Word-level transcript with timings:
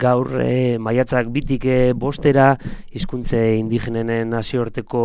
gaur 0.00 0.40
e, 0.40 0.78
maiatzak 0.80 1.28
bitik 1.34 1.66
e, 1.68 1.78
bostera 1.92 2.54
hizkuntze 2.94 3.40
indigenen 3.58 4.32
nazioarteko 4.32 5.02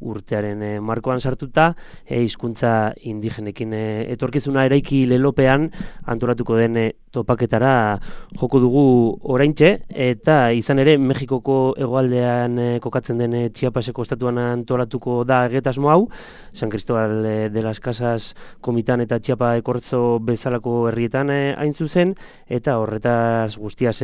urtearen 0.00 0.62
e, 0.62 0.70
markoan 0.80 1.20
sartuta 1.20 1.72
e, 2.06 2.20
hizkuntza 2.22 2.92
indigenekin 3.10 3.74
e, 3.74 3.84
etorkizuna 4.14 4.64
eraiki 4.68 5.04
lelopean 5.10 5.68
antolatuko 6.06 6.58
den 6.58 6.76
e, 6.76 6.86
topaketara 7.12 7.98
joko 8.38 8.60
dugu 8.62 8.84
oraintxe. 9.34 9.70
Eta 9.88 10.52
izan 10.56 10.82
ere 10.82 10.98
Mexikoko 11.00 11.58
hegoaldean 11.78 12.58
e, 12.58 12.68
kokatzen 12.84 13.18
den 13.22 13.36
Chiapaseko 13.54 14.04
estatuan 14.06 14.38
antolatuko 14.42 15.22
da 15.28 15.44
egetasmo 15.48 15.90
hau. 15.92 16.08
San 16.52 16.70
Cristobal 16.70 17.22
de 17.52 17.62
las 17.62 17.80
Casas 17.80 18.34
komitan 18.60 19.00
eta 19.00 19.20
Chiapa 19.20 19.56
ekortzo 19.58 20.18
bezalako 20.20 20.88
herrietan 20.88 21.30
hain 21.30 21.74
zuzen. 21.74 22.14
Eta 22.48 22.78
horretaz 22.78 23.56
guztiaz 23.56 23.98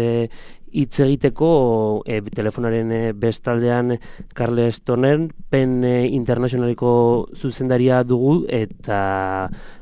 hitz 0.74 0.98
egiteko 1.00 2.02
e, 2.04 2.20
telefonaren 2.34 2.90
e, 2.92 3.02
bestaldean 3.14 3.94
Carles 4.34 4.82
Toner, 4.82 5.28
pen 5.50 5.84
e, 5.86 5.94
internazionaleko 6.10 7.30
zuzendaria 7.38 8.02
dugu 8.02 8.42
eta 8.50 8.98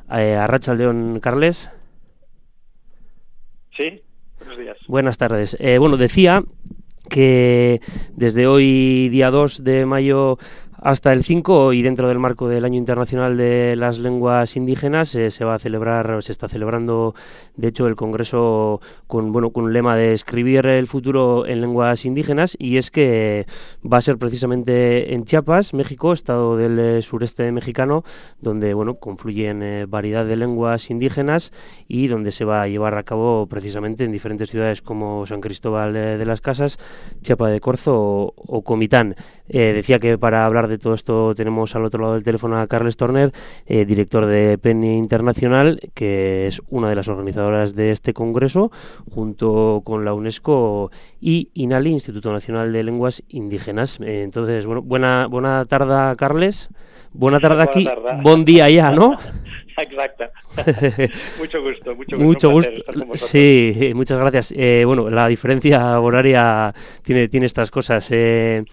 e, 0.07 0.35
arratsaldeon 0.37 1.19
Carles. 1.25 1.65
Sí, 3.73 4.03
buenos 4.39 4.59
días. 4.59 4.77
Buenas 4.87 5.17
tardes. 5.17 5.57
Eh, 5.59 5.79
bueno, 5.79 5.97
decía 5.97 6.45
que 7.09 7.81
desde 8.15 8.47
hoy, 8.47 9.09
día 9.09 9.31
2 9.31 9.65
de 9.65 9.87
mayo, 9.87 10.39
hasta 10.83 11.13
el 11.13 11.23
5 11.23 11.73
y 11.75 11.83
dentro 11.83 12.09
del 12.09 12.19
marco 12.19 12.49
del 12.49 12.65
Año 12.65 12.77
Internacional 12.77 13.37
de 13.37 13.77
las 13.77 14.01
Lenguas 14.01 14.57
Indígenas 14.57 15.15
eh, 15.15 15.31
se 15.31 15.45
va 15.45 15.55
a 15.55 15.59
celebrar, 15.61 16.23
se 16.25 16.33
está 16.33 16.49
celebrando, 16.49 17.15
de 17.57 17.69
hecho, 17.69 17.87
el 17.87 17.95
Congreso 17.95 18.81
con, 19.07 19.33
bueno, 19.33 19.51
con 19.51 19.65
un 19.65 19.73
lema 19.73 19.95
de 19.95 20.13
escribir 20.13 20.67
el 20.67 20.89
futuro 20.89 21.47
en 21.47 21.61
lenguas 21.61 22.05
indígenas 22.05 22.57
y 22.59 22.79
es 22.79 22.91
que 22.91 23.47
va 23.91 23.99
a 23.99 24.01
ser 24.01 24.19
precisamente 24.19 25.15
en 25.15 25.25
Chiapas, 25.25 25.73
México, 25.73 26.13
estado 26.13 26.57
del 26.57 26.79
eh, 26.79 27.03
sureste 27.03 27.53
mexicano, 27.53 28.03
donde 28.41 28.75
bueno, 28.75 28.95
confluyen 28.95 29.63
eh, 29.63 29.87
variedad 29.87 30.27
de 30.27 30.37
lenguas 30.37 30.91
indígenas 30.91 31.53
y 31.87 32.09
donde 32.09 32.33
se 32.33 32.45
va 32.45 32.63
a 32.63 32.67
llevar 32.67 32.99
a 32.99 33.05
cabo 33.05 33.47
precisamente 33.47 34.05
en 34.05 34.11
diferentes 34.11 34.51
ciudades 34.51 34.83
como 34.83 35.27
San 35.27 35.41
Cristóbal 35.41 35.93
de 35.93 36.27
las 36.27 36.41
Casas, 36.41 36.79
Chiapa 37.23 37.49
de 37.49 37.61
Corzo 37.61 37.95
o, 37.95 38.35
o 38.37 38.63
Comitán. 38.63 39.15
decía 39.47 40.01
que 40.01 40.19
para 40.19 40.45
hablar 40.45 40.69
de 40.69 40.72
de 40.73 40.79
todo 40.79 40.95
esto 40.95 41.35
tenemos 41.35 41.75
al 41.77 41.85
otro 41.85 42.01
lado 42.01 42.15
del 42.15 42.25
teléfono 42.25 42.59
a 42.59 42.67
Carles 42.67 42.97
Torner, 42.97 43.33
eh, 43.67 43.85
director 43.85 44.27
de 44.27 44.59
PEN 44.59 44.85
Internacional, 44.85 45.81
que 45.95 46.47
es 46.47 46.61
una 46.69 46.89
de 46.89 46.97
las 46.97 47.09
organizadoras 47.09 47.75
de 47.75 47.91
este 47.91 48.13
congreso, 48.13 48.73
junto 49.11 49.83
con 49.85 50.05
la 50.05 50.15
UNESCO 50.15 50.91
y 51.21 51.51
INALI, 51.55 51.91
Instituto 51.91 52.33
Nacional 52.33 52.73
de 52.73 52.83
Lenguas 52.83 53.23
Indígenas. 53.29 54.01
Eh, 54.01 54.23
entonces, 54.23 54.67
bueno, 54.67 54.83
buena, 54.83 55.27
buena 55.27 55.65
tarde, 55.67 56.17
Carles. 56.17 56.69
Buena 57.15 57.41
tarde 57.41 57.63
aquí, 57.63 57.87
buen 58.23 58.47
día 58.47 58.71
ya, 58.71 58.91
¿no? 58.91 59.19
Exacto. 59.79 60.25
mucho 61.39 61.63
gusto, 61.63 61.95
mucho 61.95 62.17
gusto. 62.17 62.51
Mucho 62.51 62.51
gusto. 62.51 63.17
Sí, 63.17 63.93
muchas 63.95 64.19
gracias. 64.19 64.55
Eh, 64.57 64.85
bueno, 64.87 65.11
la 65.11 65.29
diferencia 65.29 66.01
horaria 66.01 66.75
tiene, 67.03 67.29
tiene 67.29 67.47
estas 67.47 67.71
cosas. 67.71 68.09
Eh, 68.11 68.65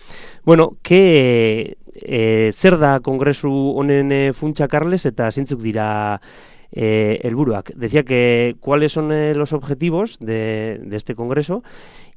bueno, 0.44 0.78
que 0.82 1.78
e, 2.02 2.52
zer 2.54 2.78
da 2.78 3.00
kongresu 3.00 3.50
honen 3.50 4.12
e, 4.12 4.22
funtsa 4.34 4.68
Carles 4.68 5.06
eta 5.06 5.32
zeintzuk 5.32 5.62
dira 5.62 6.20
eh, 6.72 7.20
helburuak. 7.24 7.74
Decía 7.76 8.04
que 8.04 8.56
cuáles 8.60 8.92
son 8.92 9.10
los 9.38 9.54
objetivos 9.54 10.18
de, 10.20 10.80
de, 10.82 10.96
este 10.98 11.16
congreso 11.16 11.64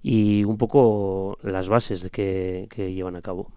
y 0.02 0.44
un 0.44 0.58
poco 0.58 1.38
las 1.42 1.68
bases 1.68 2.02
de 2.02 2.10
que, 2.10 2.66
que 2.70 2.92
llevan 2.92 3.16
a 3.16 3.22
cabo. 3.22 3.48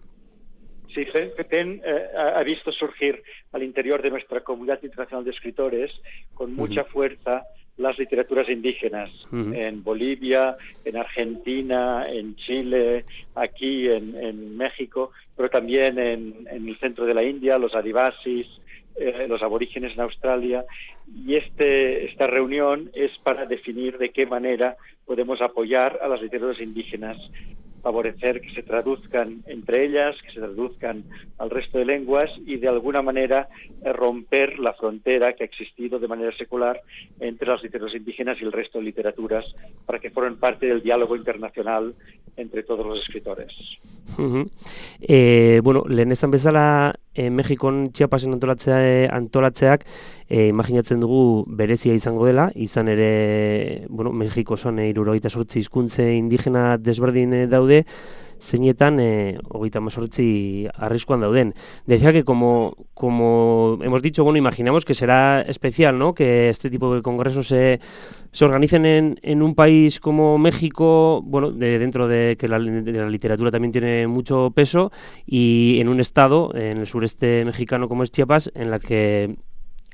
Sí, 0.96 1.04
FEPEN 1.04 1.82
eh, 1.84 2.08
ha 2.16 2.42
visto 2.44 2.72
surgir 2.72 3.22
al 3.52 3.64
interior 3.64 4.02
de 4.02 4.12
nuestra 4.12 4.40
comunidad 4.42 4.82
internacional 4.82 5.26
de 5.26 5.32
escritores 5.32 5.92
con 6.34 6.56
mucha 6.56 6.86
fuerza 6.86 7.44
las 7.78 7.98
literaturas 7.98 8.48
indígenas 8.50 9.10
en 9.32 9.84
Bolivia, 9.84 10.56
en 10.86 10.98
Argentina, 10.98 12.06
en 12.10 12.36
Chile, 12.38 13.06
aquí 13.36 13.90
en, 13.90 14.56
México, 14.56 15.12
pero 15.36 15.50
también 15.50 16.00
en, 16.00 16.48
el 16.50 16.78
centro 16.78 17.06
de 17.06 17.14
la 17.14 17.24
India, 17.24 17.58
los 17.58 17.76
adivasis, 17.76 18.48
eh, 18.96 19.26
los 19.28 19.42
aborígenes 19.44 19.94
en 19.94 20.02
Australia. 20.02 20.64
Y 21.14 21.36
este, 21.36 22.06
esta 22.06 22.28
reunión 22.28 22.92
es 22.94 23.12
para 23.20 23.46
definir 23.46 23.98
de 23.98 24.10
qué 24.10 24.26
manera 24.26 24.78
podemos 25.06 25.42
apoyar 25.42 26.00
a 26.02 26.08
las 26.08 26.22
literaturas 26.22 26.62
indígenas 26.62 27.18
favorecer 27.86 28.42
que 28.42 28.50
se 28.50 28.64
traduzcan 28.64 29.44
entre 29.46 29.86
ellas, 29.86 30.16
que 30.24 30.32
se 30.32 30.40
traduzcan 30.40 31.04
al 31.38 31.52
resto 31.52 31.78
de 31.78 31.86
lenguas 31.86 32.32
y 32.44 32.58
de 32.58 32.68
alguna 32.68 33.04
manera 33.04 33.48
eh, 33.84 33.94
romper 33.94 34.58
la 34.58 34.74
frontera 34.74 35.34
que 35.34 35.44
ha 35.44 35.46
existido 35.46 36.00
de 36.00 36.08
manera 36.08 36.36
secular 36.36 36.82
entre 37.20 37.48
las 37.48 37.62
literaturas 37.62 37.96
indígenas 37.96 38.42
y 38.42 38.44
el 38.44 38.52
resto 38.52 38.80
de 38.80 38.86
literaturas 38.86 39.46
para 39.86 40.00
que 40.00 40.10
formen 40.10 40.38
parte 40.38 40.66
del 40.66 40.82
diálogo 40.82 41.16
internacional 41.16 41.94
entre 42.36 42.64
todos 42.64 42.84
los 42.88 43.00
escritores. 43.00 43.54
eh, 45.02 45.62
bueno, 45.64 45.84
lehen 45.88 46.12
e, 47.16 47.30
Mexikon 47.30 47.90
Chiapasen 47.92 48.36
antolatzea, 48.36 48.78
eh, 48.84 49.08
antolatzeak 49.12 49.86
e, 50.30 50.48
imaginatzen 50.52 51.00
dugu 51.00 51.46
berezia 51.48 51.96
izango 51.96 52.28
dela, 52.28 52.52
izan 52.56 52.92
ere 52.92 53.86
bueno, 53.90 54.12
Mexiko 54.12 54.58
son 54.58 54.80
irurogeita 54.84 55.32
sortzi 55.32 55.64
hizkuntze 55.64 56.12
indigena 56.14 56.78
desberdin 56.78 57.50
daude, 57.50 57.86
zeinetan 58.46 59.00
eh, 59.00 59.38
hogeita 59.50 59.80
arriskuan 60.76 61.22
dauden. 61.22 61.54
Decía 61.86 62.14
que 62.14 62.24
como, 62.24 62.76
como 62.94 63.80
hemos 63.82 64.02
dicho, 64.02 64.24
bueno, 64.24 64.38
imaginamos 64.38 64.86
que 64.86 64.94
será 64.94 65.42
especial, 65.42 65.98
¿no? 65.98 66.14
Que 66.14 66.50
este 66.50 66.70
tipo 66.70 66.96
de 66.96 67.02
congresos 67.02 67.48
se, 67.48 67.80
se 68.32 68.46
organicen 68.46 68.86
en, 68.86 69.20
en 69.22 69.42
un 69.42 69.56
país 69.56 70.00
como 70.00 70.38
México, 70.38 71.22
bueno, 71.24 71.52
de, 71.52 71.80
dentro 71.80 72.08
de 72.08 72.38
que 72.38 72.48
la, 72.48 72.60
de 72.60 72.92
la 72.92 73.10
literatura 73.10 73.52
también 73.52 73.72
tiene 73.72 74.08
mucho 74.08 74.52
peso, 74.54 74.92
y 75.26 75.78
en 75.80 75.90
un 75.90 76.00
estado, 76.00 76.54
en 76.56 76.78
el 76.78 76.88
sureste 76.88 77.44
mexicano 77.46 77.88
como 77.88 78.04
es 78.04 78.12
Chiapas, 78.12 78.52
en 78.56 78.72
la 78.72 78.80
que 78.80 79.36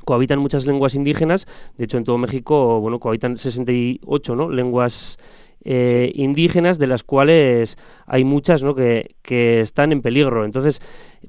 cohabitan 0.06 0.40
muchas 0.40 0.66
lenguas 0.66 0.96
indígenas, 0.96 1.48
de 1.78 1.86
hecho 1.86 1.98
en 1.98 2.04
todo 2.04 2.18
México, 2.18 2.80
bueno, 2.82 3.00
cohabitan 3.00 3.38
68, 3.38 4.36
¿no? 4.36 4.50
lenguas 4.50 5.18
eh, 5.64 6.12
indígenas, 6.16 6.80
de 6.80 6.88
las 6.88 7.04
cuales 7.04 7.78
hay 8.08 8.24
muchas 8.24 8.64
¿no? 8.64 8.76
que, 8.76 9.16
que, 9.22 9.62
están 9.62 9.92
en 9.92 10.02
peligro. 10.02 10.46
Entonces, 10.46 10.82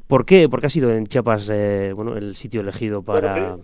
¿por 0.06 0.24
qué? 0.24 0.48
¿Por 0.48 0.60
qué 0.60 0.66
ha 0.66 0.70
sido 0.70 0.92
en 0.92 1.06
Chiapas 1.06 1.48
eh, 1.52 1.92
bueno, 1.94 2.16
el 2.16 2.36
sitio 2.36 2.60
elegido 2.60 3.02
para...? 3.02 3.58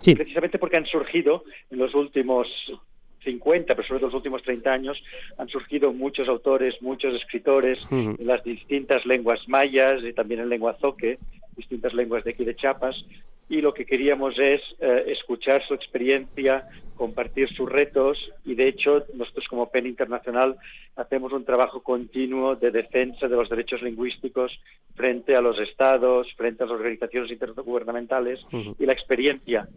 sí. 0.00 0.14
Precisamente 0.14 0.58
porque 0.58 0.76
han 0.76 0.86
surgido 0.86 1.44
en 1.70 1.78
los 1.78 1.94
últimos 1.94 2.48
50, 3.24 3.74
pero 3.74 3.86
sobre 3.86 4.00
todo 4.00 4.08
los 4.08 4.16
últimos 4.16 4.42
30 4.42 4.72
años, 4.72 5.02
han 5.36 5.48
surgido 5.48 5.92
muchos 5.92 6.28
autores, 6.28 6.80
muchos 6.80 7.14
escritores 7.14 7.78
uh 7.90 7.94
-huh. 7.94 8.20
en 8.20 8.26
las 8.26 8.42
distintas 8.44 9.04
lenguas 9.06 9.48
mayas 9.48 10.02
y 10.02 10.12
también 10.12 10.40
en 10.40 10.48
lengua 10.48 10.76
zoque, 10.80 11.18
distintas 11.56 11.92
lenguas 11.94 12.24
de 12.24 12.30
aquí 12.30 12.44
de 12.44 12.56
Chiapas, 12.56 13.04
y 13.48 13.60
lo 13.60 13.72
que 13.72 13.86
queríamos 13.86 14.38
es 14.38 14.60
eh, 14.80 15.04
escuchar 15.08 15.66
su 15.66 15.74
experiencia, 15.74 16.68
compartir 16.96 17.48
sus 17.48 17.70
retos 17.70 18.18
y 18.44 18.54
de 18.54 18.68
hecho 18.68 19.04
nosotros 19.14 19.46
como 19.48 19.70
PEN 19.70 19.86
Internacional 19.86 20.56
hacemos 20.96 21.32
un 21.32 21.44
trabajo 21.44 21.82
continuo 21.82 22.56
de 22.56 22.70
defensa 22.70 23.28
de 23.28 23.36
los 23.36 23.48
derechos 23.48 23.82
lingüísticos 23.82 24.60
frente 24.94 25.34
a 25.36 25.40
los 25.40 25.58
estados, 25.60 26.32
frente 26.36 26.62
a 26.62 26.66
las 26.66 26.74
organizaciones 26.74 27.30
intergubernamentales 27.30 28.44
uh 28.52 28.56
-huh. 28.56 28.76
y 28.78 28.86
la 28.86 28.92
experiencia 28.92 29.68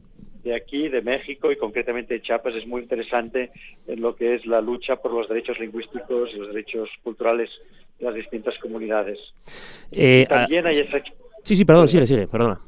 de 0.44 0.56
aquí, 0.56 0.90
de 0.90 1.01
México 1.04 1.51
y 1.51 1.56
concretamente 1.56 2.16
de 2.16 2.22
Chiapas 2.22 2.56
es 2.56 2.66
muy 2.66 2.81
interesante 2.81 3.51
en 3.88 4.01
lo 4.01 4.16
que 4.16 4.36
es 4.36 4.46
la 4.48 4.60
lucha 4.60 4.96
por 4.96 5.13
los 5.13 5.30
derechos 5.30 5.60
lingüísticos 5.60 6.31
y 6.34 6.38
los 6.38 6.48
derechos 6.48 6.90
culturales 7.04 7.50
de 8.00 8.06
las 8.06 8.16
distintas 8.16 8.57
comunidades. 8.57 9.19
Eh, 9.92 10.25
también 10.28 10.66
hay 10.66 10.80
esa... 10.80 11.04
Sí, 11.44 11.56
sí, 11.56 11.63
perdón, 11.63 11.88
sigue, 11.88 12.07
sigue, 12.07 12.28
perdona. 12.28 12.60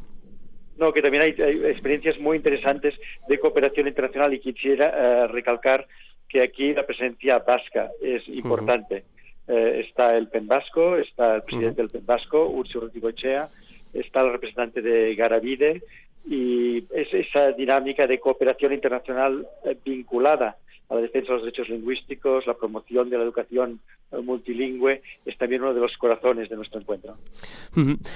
No, 0.84 0.92
que 0.92 1.02
también 1.02 1.24
hay, 1.24 1.42
hay, 1.42 1.66
experiencias 1.66 2.20
muy 2.20 2.36
interesantes 2.36 2.94
de 3.30 3.40
cooperación 3.40 3.88
internacional 3.88 4.34
y 4.34 4.40
quisiera 4.40 4.90
uh, 4.90 5.32
recalcar 5.32 5.88
que 6.28 6.42
aquí 6.42 6.74
la 6.74 6.86
presencia 6.86 7.40
vasca 7.40 7.90
es 8.02 8.28
importante. 8.28 9.06
Uh 9.48 9.52
-huh. 9.52 9.56
eh, 9.56 9.86
está 9.88 10.18
el 10.18 10.28
PEN 10.28 10.46
Vasco, 10.46 10.98
está 10.98 11.36
el 11.38 11.44
presidente 11.44 11.82
uh 11.82 11.86
-huh. 11.86 11.92
del 11.92 12.02
PEN 12.02 12.06
Vasco, 12.06 12.50
Ursi 12.50 12.78
Urticochea, 12.78 13.48
está 13.94 14.18
el 14.24 14.34
representante 14.34 14.82
de 14.82 15.16
Garavide 15.16 15.84
y 16.30 16.84
es 17.02 17.14
esa 17.14 17.54
dinámica 17.54 18.06
de 18.06 18.20
cooperación 18.20 18.74
internacional 18.74 19.48
eh, 19.64 19.78
vinculada 19.86 20.58
a 20.90 20.96
la 20.96 21.02
defensa 21.02 21.28
de 21.30 21.34
los 21.34 21.44
derechos 21.44 21.70
lingüísticos, 21.70 22.46
la 22.46 22.54
promoción 22.56 23.10
de 23.10 23.18
la 23.18 23.24
educación 23.24 23.80
eh, 24.12 24.22
multilingüe, 24.22 25.02
es 25.26 25.38
también 25.38 25.62
uno 25.62 25.74
de 25.74 25.80
los 25.80 25.98
corazones 25.98 26.50
de 26.50 26.56
nuestro 26.56 26.80
encuentro. 26.80 27.16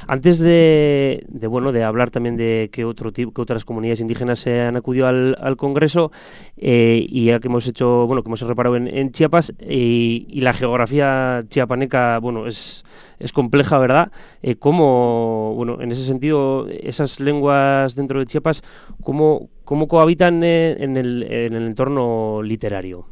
Antes 0.07 0.39
de, 0.39 1.25
bueno 1.49 1.71
de 1.71 1.83
hablar 1.83 2.11
también 2.11 2.37
de 2.37 2.69
qué 2.71 2.85
otro 2.85 3.11
tipo, 3.11 3.33
qué 3.33 3.41
otras 3.41 3.65
comunidades 3.65 4.01
indígenas 4.01 4.39
se 4.39 4.61
han 4.61 4.75
acudido 4.75 5.07
al, 5.07 5.57
Congreso 5.57 6.11
eh, 6.57 7.03
y 7.07 7.25
ya 7.25 7.39
que 7.39 7.47
hemos 7.47 7.65
hecho, 7.67 8.05
bueno, 8.05 8.21
que 8.21 8.29
hemos 8.29 8.41
reparado 8.41 8.75
en, 8.75 9.11
Chiapas 9.11 9.53
y, 9.59 10.39
la 10.41 10.53
geografía 10.53 11.43
chiapaneca, 11.49 12.19
bueno, 12.19 12.45
es, 12.45 12.85
es 13.17 13.33
compleja, 13.33 13.79
¿verdad? 13.79 14.11
Eh, 14.43 14.55
¿Cómo, 14.55 15.53
bueno, 15.55 15.81
en 15.81 15.91
ese 15.91 16.03
sentido, 16.03 16.67
esas 16.69 17.19
lenguas 17.19 17.95
dentro 17.95 18.19
de 18.19 18.27
Chiapas, 18.27 18.61
cómo, 19.03 19.49
cómo 19.67 19.89
cohabitan 19.89 20.45
en 20.45 20.95
el, 20.95 21.23
en 21.23 21.53
el 21.53 21.65
entorno 21.67 22.41
literario? 22.41 23.05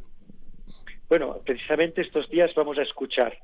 Bueno, 1.09 1.35
precisamente 1.45 2.01
estos 2.01 2.29
días 2.29 2.55
vamos 2.55 2.77
a 2.77 2.83
escuchar 2.83 3.37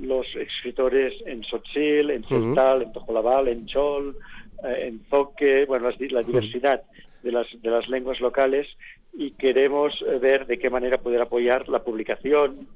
los 0.00 0.26
escritores 0.34 1.12
en 1.26 1.44
Sotzil, 1.44 2.10
en 2.10 2.24
Celtal, 2.24 2.80
en 2.80 2.92
Tojolabal, 2.94 3.48
en 3.48 3.66
Chol, 3.66 4.16
eh, 4.64 4.86
en 4.86 5.04
Zoque, 5.10 5.66
bueno, 5.66 5.90
la, 5.90 6.22
diversidad 6.22 6.82
de 7.22 7.32
las, 7.32 7.46
de 7.60 7.70
las 7.70 7.86
lenguas 7.90 8.18
locales 8.20 8.66
y 9.12 9.32
queremos 9.32 10.02
eh, 10.08 10.18
ver 10.18 10.46
de 10.46 10.58
qué 10.58 10.70
manera 10.70 10.96
poder 10.96 11.20
apoyar 11.20 11.68
la 11.68 11.84
publicación. 11.84 12.66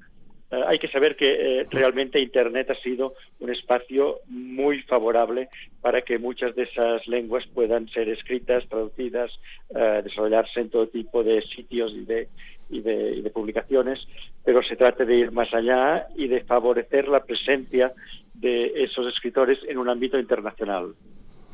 Eh, 0.50 0.62
hay 0.66 0.78
que 0.78 0.88
saber 0.88 1.16
que 1.16 1.66
realmente 1.70 2.20
Internet 2.20 2.70
ha 2.70 2.74
sido 2.76 3.14
un 3.40 3.50
espacio 3.50 4.20
muy 4.26 4.82
favorable 4.82 5.48
para 5.80 6.02
que 6.02 6.18
muchas 6.18 6.54
de 6.54 6.64
esas 6.64 7.06
lenguas 7.06 7.46
puedan 7.54 7.88
ser 7.88 8.08
escritas, 8.08 8.66
traducidas, 8.68 9.30
desarrollarse 9.70 10.60
en 10.60 10.70
todo 10.70 10.88
tipo 10.88 11.22
de 11.22 11.42
sitios 11.42 11.92
y 11.92 12.04
de, 12.04 12.28
y 12.70 12.80
de, 12.80 13.30
publicaciones, 13.30 14.06
pero 14.44 14.62
se 14.62 14.76
trata 14.76 15.04
de 15.04 15.16
ir 15.16 15.32
más 15.32 15.52
allá 15.54 16.08
y 16.16 16.28
de 16.28 16.42
favorecer 16.42 17.08
la 17.08 17.24
presencia 17.24 17.92
de 18.34 18.72
esos 18.76 19.06
escritores 19.06 19.58
en 19.68 19.78
un 19.78 19.88
ámbito 19.88 20.18
internacional. 20.18 20.94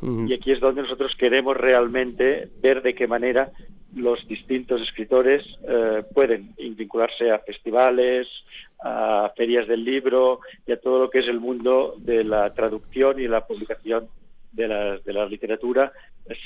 Y 0.02 0.34
aquí 0.34 0.52
es 0.52 0.60
donde 0.60 0.82
nosotros 0.82 1.16
queremos 1.16 1.56
realmente 1.56 2.50
ver 2.60 2.82
de 2.82 2.94
qué 2.94 3.06
manera 3.06 3.52
los 3.96 4.26
distintos 4.26 4.82
escritores 4.82 5.42
eh, 5.68 6.02
pueden 6.12 6.54
vincularse 6.56 7.30
a 7.30 7.38
festivales, 7.38 8.28
a 8.82 9.32
ferias 9.36 9.66
del 9.66 9.84
libro 9.84 10.40
y 10.66 10.72
a 10.72 10.80
todo 10.80 11.00
lo 11.00 11.10
que 11.10 11.20
es 11.20 11.28
el 11.28 11.40
mundo 11.40 11.94
de 11.98 12.24
la 12.24 12.52
traducción 12.52 13.20
y 13.20 13.28
la 13.28 13.46
publicación 13.46 14.08
de 14.52 14.68
la, 14.68 14.98
de 14.98 15.12
la 15.12 15.26
literatura 15.26 15.92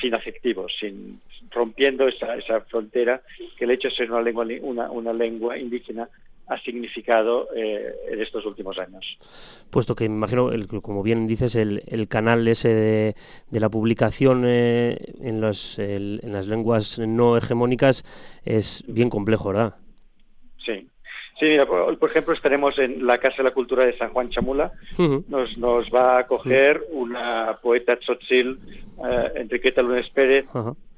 sin 0.01 0.15
afectivos, 0.15 0.75
sin, 0.79 1.21
rompiendo 1.51 2.09
esa, 2.09 2.37
esa 2.37 2.61
frontera 2.63 3.23
que 3.57 3.65
el 3.65 3.71
hecho 3.71 3.89
de 3.89 3.95
ser 3.95 4.11
una 4.11 4.23
lengua, 4.23 4.47
una, 4.63 4.91
una 4.91 5.13
lengua 5.13 5.59
indígena 5.59 6.09
ha 6.49 6.59
significado 6.61 7.49
eh, 7.55 7.95
en 8.11 8.21
estos 8.23 8.45
últimos 8.47 8.79
años. 8.79 9.19
Puesto 9.71 9.95
que 9.95 10.09
me 10.09 10.15
imagino, 10.17 10.51
el, 10.51 10.67
como 10.67 11.03
bien 11.03 11.27
dices, 11.27 11.55
el, 11.55 11.83
el 11.87 12.09
canal 12.09 12.47
ese 12.49 12.69
de, 12.69 13.17
de 13.51 13.61
la 13.61 13.69
publicación 13.69 14.45
eh, 14.47 14.97
en, 15.21 15.41
los, 15.41 15.79
en 15.79 16.33
las 16.33 16.47
lenguas 16.47 16.99
no 16.99 17.37
hegemónicas 17.37 18.05
es 18.45 18.85
bien 18.89 19.11
complejo, 19.11 19.49
¿verdad? 19.49 19.75
Sí, 20.65 20.89
Sí, 21.39 21.45
mira, 21.45 21.67
por, 21.67 22.11
ejemplo, 22.11 22.35
estaremos 22.35 22.77
en 22.81 23.07
la 23.07 23.19
Casa 23.19 23.37
de 23.39 23.45
la 23.45 23.53
Cultura 23.53 23.87
de 23.87 23.97
San 23.97 24.11
Juan 24.11 24.29
Chamula. 24.29 24.73
nos, 25.29 25.57
nos 25.57 25.89
va 25.89 26.17
a 26.17 26.21
acoger 26.21 26.83
una 26.91 27.59
poeta 27.63 27.97
tzotzil, 27.97 28.59
eh, 29.09 29.33
Enriqueta 29.37 29.83
Lunes 29.83 30.11
Pérez, 30.11 30.47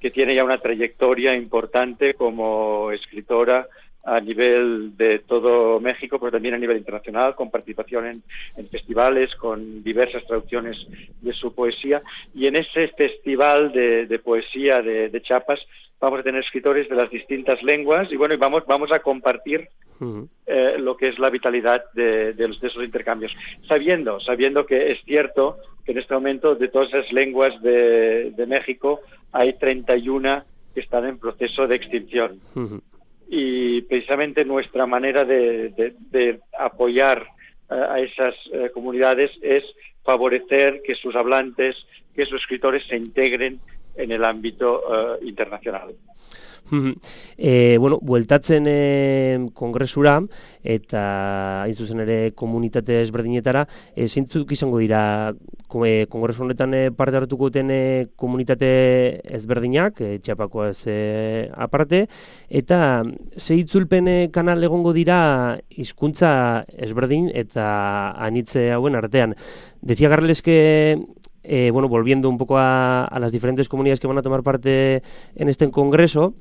que 0.01 0.11
tiene 0.11 0.35
ya 0.35 0.43
una 0.43 0.57
trayectoria 0.57 1.35
importante 1.35 2.15
como 2.15 2.91
escritora 2.91 3.69
a 4.05 4.21
nivel 4.21 4.97
de 4.97 5.19
todo 5.21 5.81
México, 5.81 6.19
pero 6.19 6.33
también 6.33 6.55
a 6.55 6.59
nivel 6.59 6.79
internacional, 6.79 7.35
con 7.35 7.51
participación 7.51 8.23
en, 8.57 8.69
festivales, 8.69 9.35
con 9.37 9.83
diversas 9.83 10.25
traducciones 10.27 10.87
de 11.21 11.33
su 11.33 11.55
poesía. 11.55 12.03
Y 12.35 12.47
en 12.47 12.57
ese 12.57 12.89
festival 12.89 13.73
de, 13.73 14.21
poesía 14.23 14.83
de, 14.83 15.09
de 15.09 15.23
Chiapas 15.23 15.61
vamos 16.01 16.21
a 16.21 16.23
tener 16.23 16.43
escritores 16.43 16.89
de 16.89 16.97
las 16.97 17.11
distintas 17.11 17.63
lenguas 17.63 18.11
y 18.11 18.17
bueno, 18.17 18.35
y 18.35 18.39
vamos, 18.39 18.65
vamos 18.67 18.91
a 18.91 19.01
compartir 19.01 19.69
eh, 20.47 20.77
lo 20.79 20.97
que 20.97 21.09
es 21.09 21.19
la 21.19 21.29
vitalidad 21.29 21.85
de, 21.93 22.31
esos 22.63 22.83
intercambios, 22.83 23.37
sabiendo, 23.69 24.19
sabiendo 24.19 24.65
que 24.65 24.93
es 24.93 24.99
cierto 25.05 25.59
que 25.85 25.93
en 25.93 25.99
este 25.99 26.15
momento 26.15 26.55
de 26.55 26.69
todas 26.69 26.89
esas 26.89 27.13
lenguas 27.13 27.61
de, 27.61 28.33
México 28.49 29.01
hay 29.31 29.53
31 29.53 30.43
que 30.75 30.81
están 30.81 31.07
en 31.07 31.19
proceso 31.19 31.67
de 31.67 31.77
extinción. 31.77 32.41
Y 33.33 33.83
precisamente 33.83 34.45
nuestra 34.45 34.87
manera 34.87 35.25
de, 35.25 36.41
apoyar 36.59 37.29
eh, 37.71 37.75
a 37.75 38.01
esas 38.01 38.35
eh, 38.53 38.71
comunidades 38.75 39.31
es 39.41 39.65
favorecer 40.03 40.83
que 40.83 40.97
sus 40.97 41.15
hablantes, 41.15 41.77
que 42.15 42.27
sus 42.27 42.41
escritores 42.41 42.85
se 42.89 42.97
integren 42.97 43.61
en 43.97 44.11
el 44.13 44.25
ámbito 44.25 44.83
internacional. 45.23 45.95
e, 47.37 47.77
bueno, 47.79 47.99
bueltatzen 48.03 48.67
e, 48.69 49.49
kongresura 49.55 50.19
eta 50.63 51.03
hain 51.65 51.75
zuzen 51.75 52.03
ere 52.05 52.19
komunitate 52.37 53.01
ezberdinetara, 53.03 53.67
e, 53.95 54.07
zeintzuk 54.09 54.53
izango 54.53 54.81
dira 54.83 55.33
e, 55.33 56.07
kongresu 56.11 56.45
honetan 56.45 56.75
parte 56.97 57.21
hartuko 57.21 57.51
duten 57.51 57.71
e, 57.71 57.83
komunitate 58.17 58.71
ezberdinak, 59.37 60.01
e, 60.01 60.19
txapako 60.23 60.67
ez 60.71 60.83
e, 60.87 60.99
aparte, 61.55 62.07
eta 62.49 63.03
ze 63.37 63.57
itzulpen 63.61 64.31
kanal 64.35 64.63
egongo 64.65 64.93
dira 64.97 65.59
hizkuntza 65.71 66.65
ezberdin 66.77 67.31
eta 67.35 68.13
anitze 68.19 68.71
hauen 68.73 68.99
artean. 68.99 69.35
Decía 69.81 70.09
Garles 70.09 70.43
que 70.43 70.99
eh, 71.43 71.71
bueno, 71.73 71.89
volviendo 71.89 72.29
un 72.29 72.37
poco 72.37 72.59
a, 72.59 73.09
las 73.19 73.33
diferentes 73.33 73.69
comunidades 73.69 73.99
que 73.99 74.07
van 74.07 74.19
a 74.19 74.23
tomar 74.23 74.43
parte 74.43 75.03
en 75.35 75.49
este 75.49 75.71
congreso, 75.71 76.35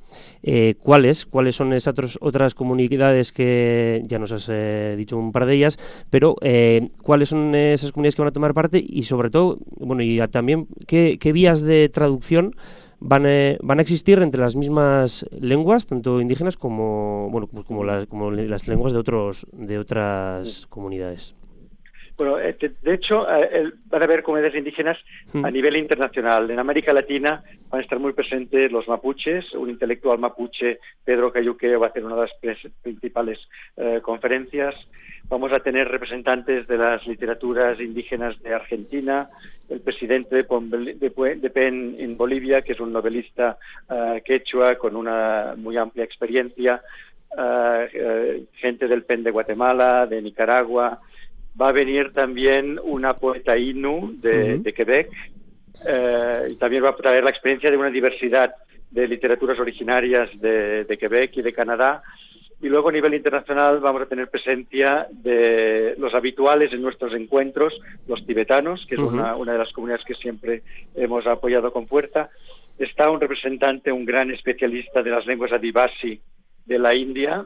eh, 0.44 0.76
¿cuáles? 0.82 1.26
¿Cuáles 1.26 1.56
son 1.56 1.74
esas 1.74 2.18
otras 2.22 2.54
comunidades 2.54 3.32
que 3.32 4.04
ya 4.06 4.20
nos 4.20 4.32
has 4.32 4.50
eh, 4.52 4.96
dicho 4.98 5.18
un 5.18 5.32
par 5.32 5.46
de 5.46 5.56
ellas? 5.56 5.80
Pero 6.10 6.36
¿cuáles 7.02 7.30
son 7.30 7.56
esas 7.56 7.92
comunidades 7.92 8.16
que 8.16 8.22
van 8.22 8.30
a 8.30 8.34
tomar 8.34 8.54
parte 8.54 8.84
y 8.86 9.04
sobre 9.04 9.30
todo, 9.30 9.60
bueno, 9.78 10.04
y 10.04 10.20
también 10.30 10.68
qué, 10.88 11.32
vías 11.32 11.62
de 11.62 11.90
traducción 11.90 12.56
van, 13.00 13.24
van 13.62 13.80
a 13.80 13.82
existir 13.82 14.20
entre 14.22 14.42
las 14.42 14.56
mismas 14.56 15.26
lenguas, 15.40 15.86
tanto 15.86 16.20
indígenas 16.20 16.58
como, 16.58 17.30
bueno, 17.32 17.48
pues 17.48 17.66
como, 17.66 17.84
las, 17.84 18.08
como 18.08 18.32
las 18.32 18.68
lenguas 18.68 18.94
de 18.94 19.00
otros 19.00 19.48
de 19.54 19.80
otras 19.80 20.68
comunidades? 20.68 21.36
Bueno, 22.20 22.38
eh, 22.38 22.54
de 22.82 22.94
hecho, 22.94 23.26
eh, 23.34 23.72
van 23.86 24.02
a 24.02 24.04
haber 24.04 24.24
comunidades 24.24 24.58
indígenas 24.58 24.98
hmm. 25.32 25.46
a 25.46 25.50
nivel 25.50 25.78
internacional. 25.78 26.52
En 26.52 26.60
América 26.60 26.92
Latina 26.92 27.42
van 27.70 27.80
a 27.80 27.82
estar 27.82 27.98
muy 27.98 28.12
presentes 28.12 28.74
los 28.74 28.90
mapuches. 28.90 29.54
Un 29.54 29.70
intelectual 29.70 30.20
mapuche, 30.20 30.82
Pedro 31.06 31.32
Cayuqueo, 31.32 31.80
va 31.80 31.88
a 31.88 31.90
hacer 31.92 32.04
una 32.04 32.16
de 32.16 32.22
las 32.24 32.72
principales 32.82 33.40
eh, 33.78 34.02
conferencias. 34.04 34.76
Vamos 35.30 35.54
a 35.54 35.62
tener 35.62 35.88
representantes 35.88 36.68
de 36.68 36.78
las 36.78 37.08
literaturas 37.08 37.80
indígenas 37.80 38.38
de 38.44 38.54
Argentina, 38.54 39.30
el 39.70 39.80
presidente 39.80 40.36
de, 40.36 41.50
PEN 41.54 41.96
en 42.00 42.18
Bolivia, 42.18 42.64
que 42.64 42.74
es 42.74 42.82
un 42.82 42.92
novelista 42.92 43.58
quechua 44.26 44.76
con 44.76 44.96
una 44.96 45.54
muy 45.56 45.78
amplia 45.78 46.04
experiencia, 46.04 46.82
gente 48.56 48.88
del 48.88 49.04
PEN 49.04 49.24
de 49.24 49.30
Guatemala, 49.30 50.08
de 50.08 50.20
Nicaragua, 50.24 51.00
va 51.60 51.70
a 51.70 51.74
venir 51.74 52.14
también 52.14 52.80
una 52.84 53.16
poeta 53.16 53.58
Inu 53.58 54.14
de, 54.20 54.74
Quebec 54.76 55.10
eh, 55.86 56.50
y 56.52 56.56
también 56.56 56.84
va 56.84 56.90
a 56.90 56.96
traer 56.96 57.24
la 57.24 57.30
experiencia 57.30 57.70
de 57.70 57.78
una 57.78 57.90
diversidad 57.90 58.54
de 58.92 59.08
literaturas 59.08 59.60
originarias 59.60 60.30
de, 60.40 60.98
Quebec 61.00 61.38
y 61.38 61.42
de 61.42 61.54
Canadá. 61.54 62.02
Y 62.62 62.68
luego 62.68 62.90
a 62.90 62.92
nivel 62.92 63.14
internacional 63.14 63.80
vamos 63.80 64.02
a 64.02 64.06
tener 64.06 64.30
presencia 64.30 65.08
de 65.12 65.96
los 65.98 66.14
habituales 66.14 66.74
en 66.74 66.82
nuestros 66.82 67.14
encuentros, 67.14 67.80
los 68.08 68.26
tibetanos, 68.26 68.86
que 68.86 68.96
es 68.96 69.02
una, 69.02 69.36
una, 69.36 69.54
de 69.54 69.60
las 69.60 69.72
comunidades 69.72 70.06
que 70.06 70.16
siempre 70.16 70.64
hemos 70.96 71.26
apoyado 71.26 71.72
con 71.72 71.88
fuerza. 71.88 72.30
Está 72.78 73.10
un 73.10 73.22
representante, 73.22 73.92
un 73.92 74.06
gran 74.06 74.32
especialista 74.32 75.04
de 75.04 75.12
las 75.12 75.26
lenguas 75.26 75.54
adivasi 75.54 76.22
de 76.66 76.80
la 76.80 76.96
India, 76.96 77.46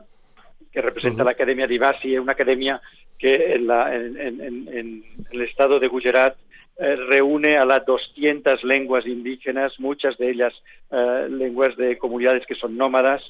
que 0.71 0.81
representa 0.81 1.23
la 1.23 1.31
Academia 1.31 1.65
Adivasi, 1.65 2.17
una 2.17 2.31
academia 2.31 2.81
que 3.23 3.53
en, 3.55 5.05
el 5.31 5.41
estado 5.43 5.79
de 5.79 5.87
Gujarat 5.87 6.35
eh, 6.77 6.97
reúne 7.07 7.55
a 7.55 7.63
las 7.63 7.85
200 7.85 8.65
lenguas 8.65 9.05
indígenas, 9.07 9.79
muchas 9.79 10.17
de 10.17 10.29
ellas 10.29 10.53
eh, 10.91 11.27
lenguas 11.29 11.77
de 11.77 11.97
comunidades 11.97 12.45
que 12.45 12.55
son 12.55 12.75
nómadas 12.75 13.23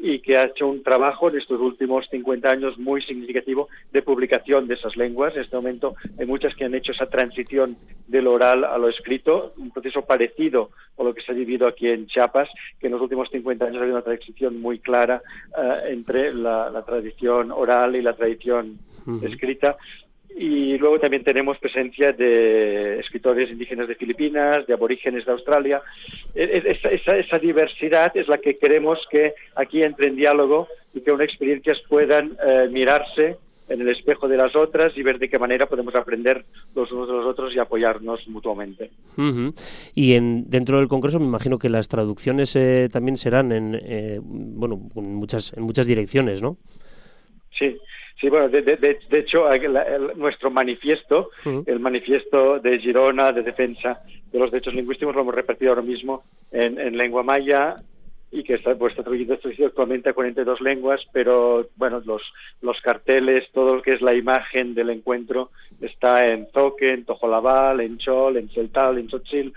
y 0.00 0.18
que 0.18 0.38
ha 0.38 0.46
hecho 0.46 0.66
un 0.66 0.82
trabajo 0.82 1.28
en 1.28 1.38
estos 1.38 1.60
últimos 1.60 2.08
50 2.10 2.50
años 2.50 2.78
muy 2.78 3.00
significativo 3.02 3.68
de 3.92 4.02
publicación 4.02 4.66
de 4.66 4.74
esas 4.74 4.96
lenguas. 4.96 5.36
En 5.36 5.42
este 5.42 5.54
momento 5.54 5.94
hay 6.18 6.26
muchas 6.26 6.56
que 6.56 6.64
han 6.64 6.74
hecho 6.74 6.90
esa 6.90 7.06
transición 7.06 7.76
del 8.08 8.26
oral 8.26 8.64
a 8.64 8.76
lo 8.76 8.88
escrito, 8.88 9.52
un 9.56 9.70
proceso 9.70 10.02
parecido 10.02 10.70
a 10.98 11.04
lo 11.04 11.14
que 11.14 11.22
se 11.22 11.30
ha 11.30 11.34
vivido 11.36 11.68
aquí 11.68 11.88
en 11.88 12.08
Chiapas, 12.08 12.48
que 12.80 12.88
en 12.88 12.94
los 12.94 13.02
últimos 13.02 13.28
50 13.30 13.66
años 13.66 13.76
ha 13.76 13.82
habido 13.82 13.98
una 13.98 14.04
transición 14.04 14.60
muy 14.60 14.80
clara 14.80 15.22
eh, 15.56 15.90
entre 15.90 16.34
la, 16.34 16.82
tradición 16.84 17.52
oral 17.52 17.94
y 17.94 18.02
la 18.02 18.14
tradición 18.14 18.78
escrita 19.22 19.76
y 20.38 20.78
luego 20.78 21.00
también 21.00 21.24
tenemos 21.24 21.58
presencia 21.58 22.12
de 22.12 23.00
escritores 23.00 23.50
indígenas 23.50 23.88
de 23.88 23.96
Filipinas, 23.96 24.66
de 24.66 24.74
aborígenes 24.74 25.26
de 25.26 25.32
Australia. 25.32 25.82
E, 26.34 26.44
e, 26.44 27.20
esa, 27.20 27.38
diversidad 27.38 28.16
es 28.16 28.28
la 28.28 28.38
que 28.38 28.56
queremos 28.56 29.00
que 29.10 29.34
aquí 29.56 29.82
entre 29.82 30.06
en 30.06 30.16
diálogo 30.16 30.68
y 30.94 31.00
que 31.00 31.10
unas 31.10 31.26
experiencias 31.26 31.82
puedan 31.88 32.36
eh, 32.46 32.68
mirarse 32.70 33.36
en 33.68 33.80
el 33.80 33.88
espejo 33.88 34.28
de 34.28 34.36
las 34.36 34.54
otras 34.54 34.96
y 34.96 35.02
ver 35.02 35.18
de 35.18 35.28
qué 35.28 35.38
manera 35.38 35.66
podemos 35.66 35.94
aprender 35.94 36.44
los 36.74 36.90
unos 36.92 37.08
de 37.08 37.14
los 37.14 37.26
otros 37.26 37.54
y 37.54 37.58
apoyarnos 37.58 38.26
mutuamente. 38.28 38.90
Y 39.94 40.14
en, 40.14 40.48
dentro 40.48 40.78
del 40.78 40.88
Congreso 40.88 41.18
me 41.18 41.26
imagino 41.26 41.58
que 41.58 41.68
las 41.68 41.88
traducciones 41.88 42.54
eh, 42.56 42.88
también 42.90 43.16
serán 43.16 43.52
en, 43.52 43.78
eh, 43.82 44.20
bueno, 44.22 44.88
en 44.94 45.14
muchas, 45.16 45.52
en 45.54 45.64
muchas 45.64 45.86
direcciones, 45.86 46.40
¿no? 46.40 46.56
Sí, 47.50 47.76
Sí, 48.20 48.28
bueno, 48.28 48.48
de, 48.48 48.98
hecho, 49.12 49.46
nuestro 50.16 50.50
manifiesto, 50.50 51.30
el 51.66 51.78
manifiesto 51.78 52.58
de 52.58 52.80
Girona 52.80 53.32
de 53.32 53.42
defensa 53.42 54.02
de 54.32 54.38
los 54.40 54.50
derechos 54.50 54.74
lingüísticos, 54.74 55.14
lo 55.14 55.22
hemos 55.22 55.34
repetido 55.34 55.70
ahora 55.70 55.82
mismo 55.82 56.24
en, 56.50 56.96
lengua 56.96 57.22
maya 57.22 57.76
y 58.32 58.42
que 58.42 58.54
está, 58.54 58.74
pues, 58.74 58.90
está 58.90 59.04
traducido 59.04 59.68
actualmente 59.68 60.10
a 60.10 60.14
42 60.14 60.60
lenguas, 60.60 61.00
pero 61.12 61.68
bueno, 61.76 62.02
los, 62.04 62.22
los 62.60 62.80
carteles, 62.80 63.48
todo 63.52 63.76
lo 63.76 63.82
que 63.82 63.94
es 63.94 64.02
la 64.02 64.14
imagen 64.14 64.74
del 64.74 64.90
encuentro 64.90 65.50
está 65.80 66.28
en 66.28 66.48
Zoque, 66.52 66.92
en 66.92 67.04
Tojolabal, 67.04 67.80
en 67.80 67.98
Chol, 67.98 68.36
en 68.36 68.50
Celtal, 68.50 68.98
en 68.98 69.08
Xochil, 69.08 69.54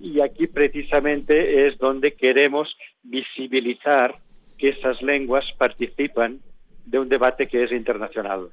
y 0.00 0.20
aquí 0.20 0.46
precisamente 0.46 1.66
es 1.66 1.76
donde 1.78 2.14
queremos 2.14 2.78
visibilizar 3.02 4.14
que 4.56 4.70
esas 4.70 5.02
lenguas 5.02 5.44
participan 5.58 6.40
de 6.90 6.98
un 6.98 7.08
debate 7.08 7.46
que 7.46 7.64
es 7.64 7.72
internacional. 7.72 8.50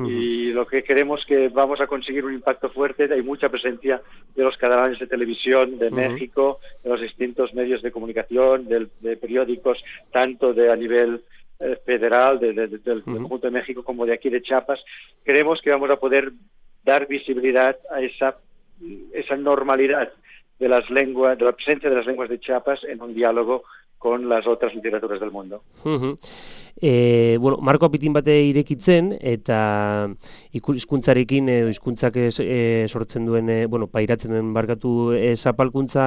Y 0.00 0.52
lo 0.52 0.66
que 0.66 0.82
queremos 0.82 1.24
que 1.26 1.48
vamos 1.48 1.80
a 1.80 1.86
conseguir 1.86 2.24
un 2.24 2.32
impacto 2.32 2.70
fuerte, 2.70 3.12
hay 3.12 3.22
mucha 3.22 3.50
presencia 3.50 4.00
de 4.34 4.42
los 4.42 4.56
canales 4.56 4.98
de 4.98 5.06
televisión 5.06 5.78
de 5.78 5.90
México, 5.90 6.58
de 6.82 6.90
los 6.90 7.00
distintos 7.00 7.54
medios 7.54 7.82
de 7.82 7.92
comunicación, 7.92 8.66
de, 8.68 9.16
periódicos, 9.16 9.84
tanto 10.10 10.54
de 10.54 10.72
a 10.72 10.76
nivel 10.76 11.22
eh, 11.60 11.78
federal, 11.84 12.40
del 12.40 13.02
conjunto 13.04 13.46
de 13.46 13.52
México 13.52 13.84
como 13.84 14.06
de 14.06 14.14
aquí 14.14 14.30
de 14.30 14.42
Chiapas. 14.42 14.82
Creemos 15.24 15.60
que 15.60 15.70
vamos 15.70 15.90
a 15.90 16.00
poder 16.00 16.32
dar 16.82 17.06
visibilidad 17.06 17.78
a 17.90 18.00
esa, 18.00 18.38
esa 19.12 19.36
normalidad 19.36 20.10
de 20.58 20.68
las 20.68 20.88
lenguas, 20.90 21.38
de 21.38 21.44
la 21.44 21.52
presencia 21.52 21.90
de 21.90 21.96
las 21.96 22.06
lenguas 22.06 22.30
de 22.30 22.40
Chiapas 22.40 22.82
en 22.84 23.00
un 23.02 23.14
diálogo 23.14 23.64
con 24.02 24.28
las 24.28 24.44
otras 24.48 24.74
literaturas 24.74 25.20
del 25.20 25.30
mundo. 25.30 25.62
E, 26.84 27.36
bueno, 27.38 27.58
Marko 27.62 27.86
apitin 27.86 28.10
bate 28.16 28.34
irekitzen 28.42 29.12
eta 29.20 30.10
hizkuntzarekin 30.50 31.50
edo 31.52 31.68
hizkuntzak 31.70 32.16
e, 32.18 32.86
sortzen 32.88 33.28
duen, 33.28 33.50
e, 33.52 33.66
bueno, 33.70 33.86
pairatzen 33.86 34.32
duen 34.34 34.48
barkatu 34.56 35.12
e, 35.14 35.36
zapalkuntza 35.36 36.06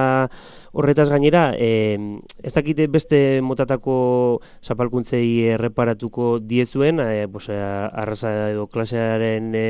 horretaz 0.76 1.06
gainera, 1.08 1.54
e, 1.56 1.96
ez 2.42 2.52
dakite 2.52 2.88
beste 2.92 3.40
motatako 3.40 4.42
zapalkuntzei 4.60 5.54
erreparatuko 5.54 6.34
diezuen, 6.44 7.00
e, 7.00 7.24
bose, 7.24 7.56
arraza 7.56 8.50
edo 8.50 8.66
klasearen 8.68 9.54
e, 9.56 9.66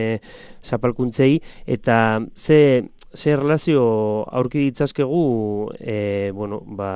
zapalkuntzei, 0.64 1.36
eta 1.70 2.00
ze, 2.34 2.88
ze 3.14 3.36
relazio 3.36 3.86
aurki 4.26 4.64
ditzazkegu, 4.64 5.70
e, 5.78 6.32
bueno, 6.34 6.64
ba, 6.66 6.90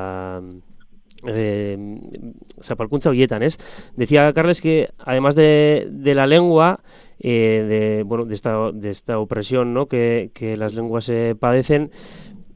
eh, 1.27 1.77
zapalkuntza 2.63 3.11
horietan, 3.11 3.43
¿es? 3.43 3.59
Decía 3.97 4.33
Carles 4.33 4.61
que 4.61 4.91
además 4.99 5.35
de, 5.35 5.89
la 6.15 6.27
lengua, 6.27 6.81
eh, 7.19 7.65
de, 7.69 8.03
bueno, 8.03 8.25
de 8.25 8.35
esta, 8.35 8.73
de 8.73 8.91
esta 8.91 9.19
opresión 9.19 9.75
¿no? 9.75 9.87
que, 9.87 10.31
que 10.35 10.57
las 10.57 10.75
lenguas 10.75 11.09
eh, 11.09 11.35
padecen, 11.39 11.91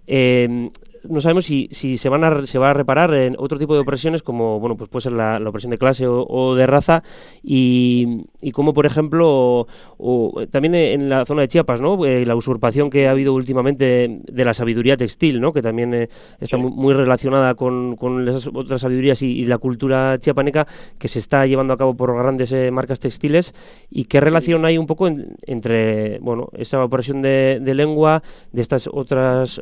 eh, 0.06 0.70
no 1.08 1.20
sabemos 1.20 1.44
si, 1.44 1.68
si 1.70 1.96
se, 1.96 2.08
van 2.08 2.24
a, 2.24 2.46
se 2.46 2.58
va 2.58 2.70
a 2.70 2.72
reparar 2.72 3.14
en 3.14 3.34
otro 3.38 3.58
tipo 3.58 3.74
de 3.74 3.80
opresiones 3.80 4.22
como 4.22 4.60
bueno 4.60 4.76
pues 4.76 4.88
puede 4.88 5.02
ser 5.02 5.12
la, 5.12 5.38
opresión 5.46 5.70
de 5.70 5.78
clase 5.78 6.06
o, 6.06 6.54
de 6.54 6.66
raza 6.66 7.02
y, 7.42 8.24
y, 8.40 8.52
como 8.52 8.74
por 8.74 8.86
ejemplo 8.86 9.66
o, 9.98 10.46
también 10.50 10.74
en 10.74 11.08
la 11.08 11.24
zona 11.24 11.42
de 11.42 11.48
Chiapas 11.48 11.80
no 11.80 12.04
eh, 12.04 12.24
la 12.24 12.36
usurpación 12.36 12.90
que 12.90 13.06
ha 13.08 13.10
habido 13.10 13.34
últimamente 13.34 14.20
de 14.24 14.44
la 14.44 14.54
sabiduría 14.54 14.96
textil 14.96 15.40
no 15.40 15.52
que 15.52 15.62
también 15.62 15.94
eh, 15.94 16.08
está 16.40 16.56
muy, 16.56 16.94
relacionada 16.94 17.54
con, 17.54 17.96
con 17.96 18.26
esas 18.28 18.48
otras 18.52 18.80
sabidurías 18.80 19.22
y, 19.22 19.44
la 19.44 19.58
cultura 19.58 20.18
chiapaneca 20.18 20.66
que 20.98 21.08
se 21.08 21.18
está 21.18 21.44
llevando 21.44 21.74
a 21.74 21.76
cabo 21.76 21.94
por 21.94 22.16
grandes 22.16 22.50
eh, 22.52 22.70
marcas 22.70 22.98
textiles 22.98 23.54
y 23.90 24.04
qué 24.04 24.20
relación 24.20 24.64
hay 24.64 24.78
un 24.78 24.86
poco 24.86 25.08
entre 25.42 26.18
bueno 26.20 26.48
esa 26.56 26.82
opresión 26.82 27.20
de, 27.20 27.58
de 27.60 27.74
lengua 27.74 28.22
de 28.52 28.62
estas 28.62 28.88
otras 28.90 29.60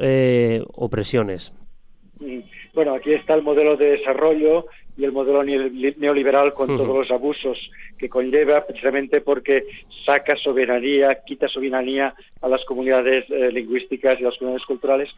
opresiones 0.75 1.31
Mm, 2.20 2.40
bueno, 2.74 2.94
aquí 2.94 3.12
está 3.12 3.34
el 3.34 3.42
modelo 3.42 3.76
de 3.76 3.96
desarrollo 3.98 4.66
y 4.96 5.04
el 5.04 5.12
modelo 5.12 5.42
neoliberal 5.42 6.52
con 6.52 6.76
todos 6.76 6.94
los 6.94 7.10
abusos 7.10 7.58
que 7.98 8.08
conlleva, 8.08 8.66
precisamente 8.66 9.20
porque 9.22 9.64
saca 10.04 10.36
soberanía, 10.36 11.22
quita 11.24 11.48
soberanía 11.48 12.14
a 12.42 12.48
las 12.48 12.64
comunidades 12.64 13.24
eh, 13.30 13.50
lingüísticas 13.50 14.20
y 14.20 14.24
a 14.24 14.28
las 14.28 14.38
comunidades 14.38 14.66
culturales 14.66 15.08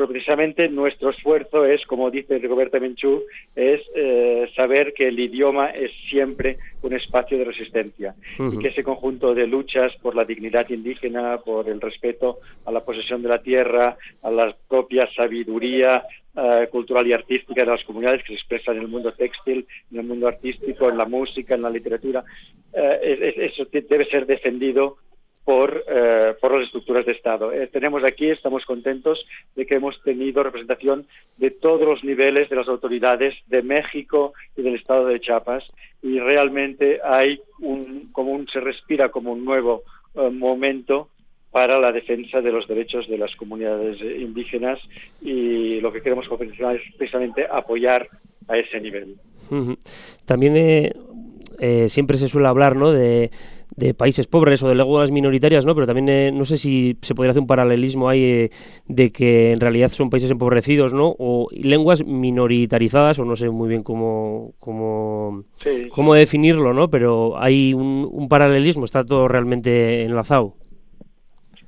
pero 0.00 0.12
precisamente 0.12 0.66
nuestro 0.70 1.10
esfuerzo 1.10 1.66
es, 1.66 1.84
como 1.84 2.10
dice 2.10 2.38
Roberta 2.38 2.80
Menchú, 2.80 3.22
es 3.54 3.82
eh, 3.94 4.50
saber 4.56 4.94
que 4.94 5.08
el 5.08 5.20
idioma 5.20 5.66
es 5.66 5.90
siempre 6.08 6.56
un 6.80 6.94
espacio 6.94 7.36
de 7.36 7.44
resistencia 7.44 8.14
y 8.38 8.58
que 8.60 8.68
ese 8.68 8.82
conjunto 8.82 9.34
de 9.34 9.46
luchas 9.46 9.94
por 10.00 10.16
la 10.16 10.24
dignidad 10.24 10.70
indígena, 10.70 11.36
por 11.44 11.68
el 11.68 11.82
respeto 11.82 12.38
a 12.64 12.72
la 12.72 12.82
posesión 12.82 13.22
de 13.22 13.28
la 13.28 13.42
tierra, 13.42 13.98
a 14.22 14.30
la 14.30 14.56
propia 14.70 15.06
sabiduría 15.14 16.02
eh, 16.34 16.68
cultural 16.70 17.06
y 17.06 17.12
artística 17.12 17.62
de 17.62 17.70
las 17.70 17.84
comunidades 17.84 18.22
que 18.22 18.28
se 18.28 18.34
expresan 18.36 18.76
en 18.76 18.82
el 18.84 18.88
mundo 18.88 19.12
textil, 19.12 19.66
en 19.92 19.98
el 19.98 20.06
mundo 20.06 20.28
artístico, 20.28 20.88
en 20.88 20.96
la 20.96 21.04
música, 21.04 21.56
en 21.56 21.62
la 21.62 21.68
literatura, 21.68 22.24
eh, 22.72 23.34
eso 23.36 23.66
debe 23.70 24.06
ser 24.06 24.24
defendido 24.24 24.96
por, 25.44 25.84
eh, 25.88 26.34
por 26.40 26.52
las 26.52 26.64
estructuras 26.64 27.06
de 27.06 27.12
Estado. 27.12 27.52
Eh, 27.52 27.66
tenemos 27.66 28.04
aquí, 28.04 28.28
estamos 28.30 28.64
contentos 28.64 29.26
de 29.56 29.66
que 29.66 29.76
hemos 29.76 30.00
tenido 30.02 30.42
representación 30.42 31.06
de 31.38 31.50
todos 31.50 31.86
los 31.86 32.04
niveles 32.04 32.48
de 32.50 32.56
las 32.56 32.68
autoridades 32.68 33.34
de 33.46 33.62
México 33.62 34.34
y 34.56 34.62
del 34.62 34.74
Estado 34.74 35.06
de 35.06 35.20
Chiapas 35.20 35.64
y 36.02 36.18
realmente 36.18 37.00
hay 37.02 37.40
un, 37.60 38.10
como 38.12 38.32
un, 38.32 38.48
se 38.48 38.60
respira 38.60 39.08
como 39.08 39.32
un 39.32 39.44
nuevo 39.44 39.82
eh, 40.14 40.30
momento 40.30 41.08
para 41.50 41.80
la 41.80 41.90
defensa 41.90 42.40
de 42.40 42.52
los 42.52 42.68
derechos 42.68 43.08
de 43.08 43.18
las 43.18 43.34
comunidades 43.34 44.00
indígenas 44.00 44.78
y 45.20 45.80
lo 45.80 45.92
que 45.92 46.00
queremos 46.00 46.28
profesional 46.28 46.76
es 46.76 46.82
precisamente 46.96 47.46
apoyar 47.50 48.08
a 48.46 48.56
ese 48.56 48.80
nivel. 48.80 49.16
También 50.26 50.54
siempre 51.88 52.16
se 52.16 52.28
suele 52.28 52.48
hablar 52.48 52.76
¿no? 52.76 52.92
de 52.92 53.30
de 53.76 53.94
países 53.94 54.26
pobres 54.26 54.62
o 54.62 54.68
de 54.68 54.74
lenguas 54.74 55.10
minoritarias, 55.10 55.64
¿no? 55.64 55.74
Pero 55.74 55.86
también 55.86 56.08
eh, 56.08 56.32
no 56.32 56.44
sé 56.44 56.56
si 56.56 56.96
se 57.02 57.14
podría 57.14 57.30
hacer 57.30 57.40
un 57.40 57.46
paralelismo 57.46 58.08
ahí 58.08 58.22
eh, 58.22 58.50
de 58.86 59.10
que 59.10 59.52
en 59.52 59.60
realidad 59.60 59.88
son 59.88 60.10
países 60.10 60.30
empobrecidos, 60.30 60.92
¿no? 60.92 61.14
O 61.18 61.48
lenguas 61.52 62.04
minoritarizadas, 62.04 63.18
o 63.18 63.24
no 63.24 63.36
sé 63.36 63.48
muy 63.50 63.68
bien 63.68 63.82
cómo, 63.82 64.52
cómo, 64.58 65.44
cómo 65.90 66.14
definirlo, 66.14 66.74
¿no? 66.74 66.90
Pero 66.90 67.38
hay 67.38 67.72
un, 67.74 68.08
un 68.10 68.28
paralelismo, 68.28 68.84
está 68.84 69.04
todo 69.04 69.28
realmente 69.28 70.02
enlazado. 70.02 70.54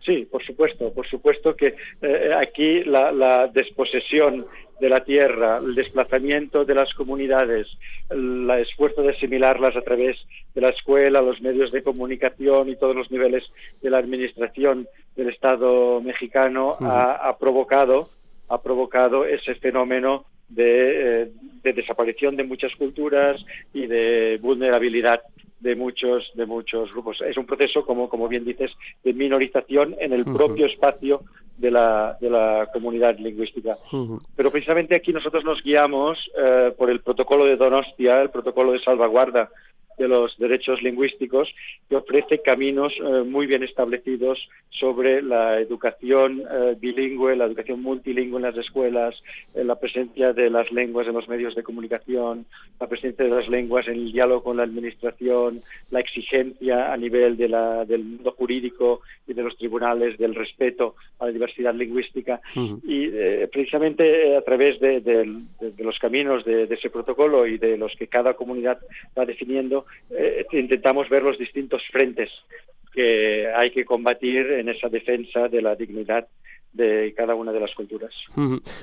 Sí, 0.05 0.27
por 0.31 0.43
supuesto, 0.43 0.93
por 0.93 1.07
supuesto 1.07 1.55
que 1.55 1.77
eh, 2.03 2.31
aquí 2.37 2.83
la, 2.83 3.13
la, 3.13 3.47
desposesión 3.47 4.47
de 4.83 4.89
la 4.89 5.05
tierra, 5.05 5.59
el 5.59 5.77
desplazamiento 5.77 6.65
de 6.65 6.75
las 6.75 6.93
comunidades, 6.95 7.69
el 8.11 8.51
esfuerzo 8.51 9.03
de 9.03 9.11
asimilarlas 9.11 9.77
a 9.77 9.83
través 9.83 10.17
de 10.57 10.61
la 10.61 10.71
escuela, 10.71 11.23
los 11.23 11.41
medios 11.41 11.71
de 11.71 11.85
comunicación 11.85 12.69
y 12.69 12.75
todos 12.75 12.97
los 12.97 13.09
niveles 13.09 13.45
de 13.81 13.91
la 13.91 13.99
administración 13.99 14.89
del 15.15 15.29
Estado 15.29 16.01
mexicano 16.01 16.77
ha, 16.81 17.37
provocado, 17.39 18.11
ha 18.49 18.61
provocado 18.61 19.25
ese 19.25 19.55
fenómeno 19.55 20.25
de, 20.49 21.23
eh, 21.23 21.33
de, 21.63 21.73
desaparición 21.75 22.35
de 22.35 22.43
muchas 22.43 22.75
culturas 22.75 23.41
y 23.73 23.87
de 23.87 24.41
vulnerabilidad 24.43 25.23
de 25.63 25.77
muchos, 25.77 26.31
de 26.35 26.45
muchos 26.45 26.93
grupos. 26.93 27.21
Es 27.23 27.37
un 27.37 27.47
proceso, 27.47 27.87
como, 27.87 28.09
como 28.09 28.29
bien 28.29 28.45
dices, 28.45 28.73
de 29.05 29.15
minorización 29.15 29.95
en 30.01 30.13
el 30.13 30.25
propio 30.25 30.67
espacio 30.67 31.23
de 31.57 31.71
la, 31.71 32.19
de 32.21 32.29
la 32.29 32.69
comunidad 32.73 33.17
lingüística. 33.19 33.79
Pero 34.37 34.51
precisamente 34.51 34.97
aquí 34.97 35.13
nosotros 35.13 35.45
nos 35.45 35.63
guiamos 35.63 36.19
eh, 36.37 36.75
por 36.77 36.91
el 36.91 37.01
protocolo 37.01 37.45
de 37.45 37.57
Donostia, 37.57 38.23
el 38.23 38.31
protocolo 38.31 38.73
de 38.73 38.81
salvaguarda 38.81 39.51
de 40.03 40.09
los 40.09 40.37
derechos 40.37 40.83
lingüísticos, 40.83 41.55
que 41.89 41.95
ofrece 41.95 42.43
caminos 42.43 42.93
eh, 42.99 43.23
muy 43.23 43.47
bien 43.47 43.63
establecidos 43.63 44.49
sobre 44.71 45.23
la 45.23 45.61
educación 45.61 46.43
eh, 46.51 46.75
bilingüe, 46.81 47.37
la 47.37 47.45
educación 47.45 47.81
multilingüe 47.83 48.39
en 48.39 48.43
las 48.43 48.57
escuelas, 48.57 49.23
eh, 49.55 49.63
la 49.63 49.77
presencia 49.77 50.33
de 50.33 50.51
las 50.51 50.73
lenguas 50.73 51.07
en 51.07 51.15
los 51.15 51.29
medios 51.29 51.55
de 51.55 51.63
comunicación, 51.63 52.47
la 52.81 52.89
presencia 52.89 53.25
de 53.25 53.31
las 53.31 53.49
lenguas 53.49 53.87
en 53.87 53.95
el 53.95 54.13
diálogo 54.13 54.43
con 54.43 54.57
la 54.57 54.65
administración, 54.65 55.63
la 55.93 56.01
exigencia 56.01 56.93
a 56.93 56.97
nivel 56.97 57.37
de 57.37 57.49
la, 57.49 57.85
del 57.85 58.03
mundo 58.03 58.33
jurídico 58.33 59.03
y 59.29 59.35
de 59.35 59.43
los 59.45 59.57
tribunales 59.57 60.19
del 60.19 60.35
respeto 60.35 60.97
a 61.21 61.27
la 61.27 61.33
diversidad 61.33 61.75
lingüística. 61.75 62.41
Y 62.85 63.09
precisamente 63.53 64.37
a 64.37 64.43
través 64.43 64.81
de, 64.81 65.01
de 65.01 65.85
los 65.85 65.99
caminos 65.99 66.45
de 66.45 66.65
ese 66.65 66.91
protocolo 66.91 67.47
y 67.47 67.59
de 67.59 67.77
los 67.77 67.95
que 67.97 68.09
cada 68.09 68.35
comunidad 68.35 68.79
va 69.17 69.25
definiendo, 69.25 69.87
eh, 70.11 70.47
intentamos 70.53 71.09
ver 71.09 71.23
los 71.23 71.39
distintos 71.39 71.83
frentes 71.91 72.31
que 72.93 73.49
hay 73.55 73.71
que 73.71 73.85
combatir 73.85 74.47
en 74.53 74.69
esa 74.69 74.89
defensa 74.89 75.49
de 75.49 75.63
la 75.63 75.75
dignidad 75.75 76.29
de 76.73 77.13
cada 77.17 77.35
una 77.35 77.53
de 77.53 77.61
las 77.61 77.75
culturas. 77.75 78.15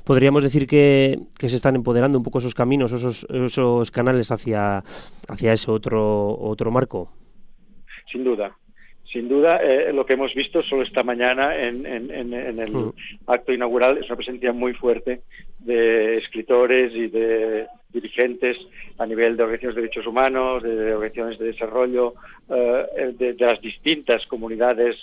Podríamos 0.04 0.44
decir 0.44 0.68
que, 0.68 1.20
se 1.40 1.56
están 1.56 1.76
empoderando 1.76 2.18
un 2.18 2.24
poco 2.24 2.40
esos 2.40 2.54
caminos, 2.54 2.92
esos, 2.92 3.26
esos 3.30 3.92
canales 3.92 4.32
hacia, 4.32 4.84
hacia 5.28 5.54
ese 5.54 5.72
otro, 5.72 6.38
otro 6.40 6.72
marco. 6.72 7.12
Sin 8.12 8.24
duda, 8.24 8.56
sin 9.12 9.28
duda, 9.28 9.58
eh, 9.58 9.92
lo 9.92 10.06
que 10.06 10.14
hemos 10.14 10.36
visto 10.36 10.62
solo 10.62 10.84
esta 10.84 11.02
mañana 11.02 11.56
en, 11.56 11.86
el 11.86 12.92
acto 13.26 13.54
inaugural 13.54 13.98
es 13.98 14.06
una 14.06 14.16
presencia 14.16 14.54
muy 14.54 14.74
fuerte 14.74 15.22
de 15.58 16.18
escritores 16.18 16.94
y 16.94 17.08
de 17.08 17.66
dirigentes 17.92 18.58
a 18.98 19.06
nivel 19.06 19.36
de 19.36 19.44
organizaciones 19.44 19.76
de 19.76 19.82
derechos 19.82 20.08
humanos, 20.08 20.64
de 20.64 20.94
organizaciones 20.94 21.40
de 21.40 21.46
desarrollo, 21.46 22.14
eh, 22.50 23.14
de, 23.18 23.36
las 23.38 23.60
distintas 23.62 24.26
comunidades 24.28 24.96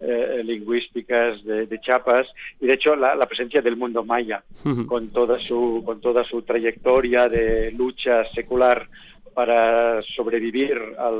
eh, 0.00 0.42
lingüísticas 0.44 1.42
de, 1.44 1.66
de, 1.66 1.80
Chiapas 1.80 2.28
y 2.60 2.66
de 2.66 2.74
hecho 2.74 2.94
la, 2.94 3.26
presencia 3.26 3.60
del 3.60 3.76
mundo 3.76 4.04
maya 4.04 4.44
con 4.86 5.08
toda 5.08 5.40
su 5.40 5.82
con 5.84 6.00
toda 6.00 6.22
su 6.22 6.42
trayectoria 6.42 7.28
de 7.28 7.72
lucha 7.72 8.24
secular 8.32 8.88
para 9.34 10.00
sobrevivir 10.02 10.80
a 10.98 11.10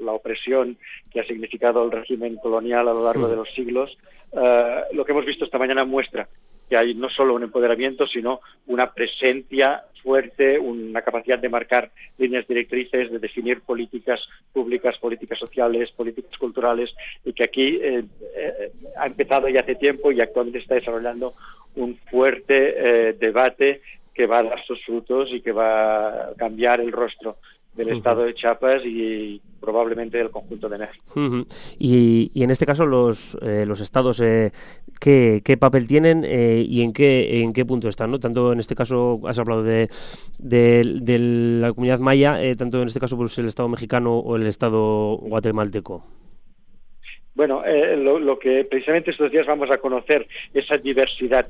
la 0.00 0.12
opresión 0.12 0.76
que 1.10 1.20
ha 1.20 1.24
significado 1.24 1.82
el 1.84 1.90
régimen 1.90 2.36
colonial 2.36 2.88
a 2.88 2.92
lo 2.92 3.04
largo 3.04 3.28
de 3.28 3.36
los 3.36 3.52
siglos, 3.54 3.96
eh, 4.32 4.82
lo 4.92 5.04
que 5.04 5.12
hemos 5.12 5.26
visto 5.26 5.44
esta 5.44 5.58
mañana 5.58 5.84
muestra 5.84 6.28
que 6.68 6.76
hay 6.76 6.94
no 6.94 7.08
solo 7.08 7.34
un 7.34 7.42
empoderamiento, 7.42 8.06
sino 8.06 8.40
una 8.66 8.92
presencia 8.92 9.84
fuerte, 10.08 10.58
una 10.58 11.02
capacidad 11.02 11.38
de 11.38 11.50
marcar 11.50 11.90
líneas 12.16 12.48
directrices, 12.48 13.10
de 13.12 13.18
definir 13.18 13.60
políticas 13.60 14.20
públicas, 14.54 14.96
políticas 14.96 15.38
sociales, 15.38 15.92
políticas 15.92 16.34
culturales, 16.38 16.94
y 17.26 17.34
que 17.34 17.44
aquí 17.44 17.78
eh, 17.82 18.04
eh, 18.34 18.72
ha 18.96 19.06
empezado 19.06 19.50
ya 19.50 19.60
hace 19.60 19.74
tiempo 19.74 20.10
y 20.10 20.22
actualmente 20.22 20.60
está 20.60 20.76
desarrollando 20.76 21.34
un 21.76 21.98
fuerte 22.10 23.12
debate 23.20 23.82
que 24.14 24.26
va 24.26 24.38
a 24.38 24.44
dar 24.44 24.64
sus 24.64 24.82
frutos 24.82 25.28
y 25.30 25.42
que 25.42 25.52
va 25.52 26.30
a 26.30 26.34
cambiar 26.36 26.80
el 26.80 26.90
rostro 26.90 27.36
del 27.74 27.90
estado 27.90 28.24
de 28.24 28.34
Chiapas 28.34 28.82
y 28.84 29.40
probablemente 29.60 30.18
del 30.18 30.30
conjunto 30.30 30.68
de 30.68 30.78
México. 30.78 31.46
y, 31.78 32.42
en 32.42 32.50
este 32.50 32.66
caso 32.66 32.86
los, 32.86 33.36
eh, 33.42 33.64
los 33.66 33.80
estados, 33.80 34.20
eh, 34.20 34.52
¿qué, 35.00 35.56
papel 35.58 35.86
tienen 35.86 36.24
eh, 36.24 36.64
y 36.66 36.82
en 36.82 36.92
qué, 36.92 37.42
en 37.42 37.52
qué 37.52 37.64
punto 37.64 37.88
están? 37.88 38.10
¿no? 38.10 38.20
Tanto 38.20 38.52
en 38.52 38.60
este 38.60 38.74
caso 38.74 39.20
has 39.26 39.38
hablado 39.38 39.62
de, 39.62 39.88
de, 40.38 41.18
la 41.60 41.72
comunidad 41.72 42.00
maya, 42.00 42.38
tanto 42.56 42.82
en 42.82 42.88
este 42.88 43.00
caso 43.00 43.16
pues, 43.16 43.36
el 43.38 43.46
estado 43.46 43.68
mexicano 43.68 44.18
o 44.18 44.36
el 44.36 44.46
estado 44.46 45.16
guatemalteco. 45.18 46.04
Bueno, 47.34 47.62
lo, 47.96 48.38
que 48.38 48.64
precisamente 48.64 49.12
estos 49.12 49.30
días 49.30 49.46
vamos 49.46 49.70
a 49.70 49.78
conocer, 49.78 50.26
esa 50.52 50.76
diversidad 50.76 51.46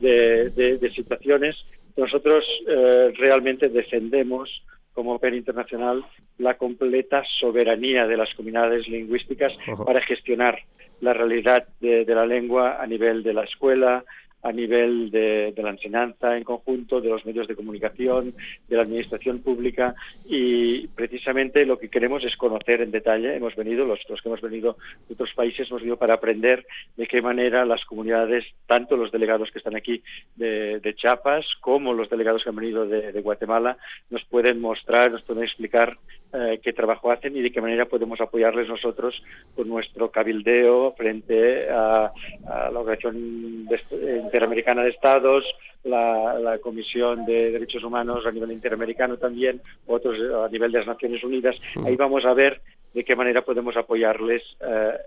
de 0.00 0.92
situaciones 0.94 1.64
nosotros 1.98 2.44
eh, 2.68 3.12
realmente 3.18 3.68
defendemos 3.68 4.62
como 4.98 5.14
Open 5.14 5.36
Internacional 5.36 6.04
la 6.38 6.54
completa 6.54 7.22
soberanía 7.38 8.08
de 8.08 8.16
las 8.16 8.34
comunidades 8.34 8.88
lingüísticas 8.88 9.52
para 9.86 10.00
gestionar 10.00 10.58
la 11.00 11.12
realidad 11.12 11.68
de, 11.78 12.04
la 12.04 12.26
lengua 12.26 12.82
a 12.82 12.86
nivel 12.88 13.22
de 13.22 13.32
la 13.32 13.44
escuela, 13.44 14.04
a 14.42 14.52
nivel 14.52 15.10
de, 15.10 15.52
la 15.56 15.70
enseñanza 15.70 16.36
en 16.36 16.44
conjunto, 16.44 17.00
de 17.00 17.08
los 17.08 17.26
medios 17.26 17.48
de 17.48 17.56
comunicación, 17.56 18.34
de 18.68 18.76
la 18.76 18.82
administración 18.82 19.40
pública 19.40 19.94
y 20.26 20.86
precisamente 20.88 21.66
lo 21.66 21.78
que 21.78 21.88
queremos 21.88 22.24
es 22.24 22.36
conocer 22.36 22.80
en 22.80 22.90
detalle. 22.90 23.34
Hemos 23.34 23.56
venido, 23.56 23.84
los, 23.84 24.00
que 24.00 24.28
hemos 24.28 24.40
venido 24.40 24.76
de 25.08 25.14
otros 25.14 25.32
países, 25.34 25.68
hemos 25.68 25.82
venido 25.82 25.96
para 25.96 26.14
aprender 26.14 26.66
de 26.96 27.06
qué 27.06 27.20
manera 27.20 27.64
las 27.64 27.84
comunidades, 27.84 28.44
tanto 28.66 28.96
los 28.96 29.10
delegados 29.10 29.50
que 29.50 29.58
están 29.58 29.76
aquí 29.76 30.02
de, 30.36 30.94
Chiapas 30.96 31.46
como 31.60 31.92
los 31.92 32.08
delegados 32.08 32.42
que 32.42 32.48
han 32.48 32.56
venido 32.56 32.86
de, 32.86 33.20
Guatemala, 33.20 33.76
nos 34.10 34.24
pueden 34.24 34.60
mostrar, 34.60 35.12
nos 35.12 35.22
pueden 35.22 35.44
explicar 35.44 35.98
eh, 36.32 36.60
qué 36.62 36.72
trabajo 36.72 37.10
hacen 37.10 37.36
y 37.36 37.42
de 37.42 37.52
qué 37.52 37.60
manera 37.60 37.86
podemos 37.86 38.20
apoyarles 38.20 38.68
nosotros 38.68 39.22
con 39.54 39.68
nuestro 39.68 40.10
cabildeo 40.10 40.94
frente 40.96 41.68
a, 41.70 42.12
la 42.44 42.78
Organización 42.78 43.66
de, 43.66 43.80
Interamericana 44.28 44.82
de 44.82 44.90
Estados, 44.90 45.44
la, 45.84 46.58
Comisión 46.62 47.24
de 47.24 47.52
Derechos 47.52 47.82
Humanos 47.82 48.26
a 48.26 48.30
nivel 48.30 48.52
interamericano 48.52 49.16
también, 49.16 49.60
otros 49.86 50.16
a 50.44 50.48
nivel 50.48 50.72
de 50.72 50.78
las 50.78 50.86
Naciones 50.86 51.22
Unidas. 51.24 51.56
Mm. 51.74 51.86
Ahí 51.86 51.96
vamos 51.96 52.24
a 52.24 52.34
ver 52.34 52.60
de 52.94 53.04
qué 53.04 53.16
manera 53.16 53.42
podemos 53.42 53.76
apoyarles 53.76 54.42
eh, 54.60 54.98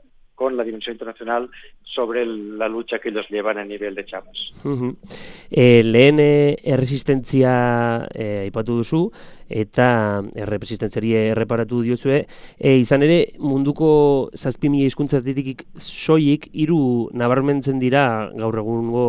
con 0.42 0.58
la 0.58 0.64
dimensión 0.64 0.96
internacional 0.96 1.52
sobre 1.84 2.26
la 2.26 2.68
lucha 2.68 2.98
que 2.98 3.10
ellos 3.10 3.28
llevan 3.30 3.60
a 3.60 3.64
nivel 3.64 3.94
de 3.94 4.06
Chiapas. 4.06 4.54
Eh, 5.52 5.84
lehen 5.84 6.18
erresistentzia 6.20 8.08
eh, 8.10 8.48
aipatu 8.48 8.80
duzu 8.80 9.04
eta 9.52 10.24
errepresistentziari 10.34 11.14
erreparatu 11.36 11.84
diozue. 11.86 12.24
E, 12.58 12.74
izan 12.82 13.06
ere, 13.06 13.20
munduko 13.38 14.32
zazpimila 14.34 14.90
hizkuntzatetik 14.90 15.68
soilik 15.78 16.50
hiru 16.58 17.12
nabarmentzen 17.14 17.78
dira 17.78 18.32
gaur 18.34 18.58
egungo 18.64 19.08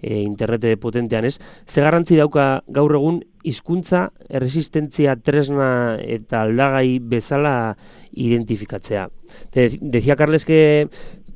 e, 0.00 0.20
internet 0.20 0.78
potentean 0.80 1.24
ez. 1.24 1.38
Ze 1.66 1.82
garrantzi 1.82 2.16
dauka 2.16 2.62
gaur 2.66 2.96
egun 2.98 3.22
hizkuntza 3.46 4.10
erresistentzia 4.28 5.16
tresna 5.16 5.98
eta 6.02 6.42
aldagai 6.42 6.98
bezala 7.00 7.76
identifikatzea. 8.12 9.08
Te 9.50 9.70
decía 9.80 10.16
Carles 10.16 10.44
que 10.44 10.88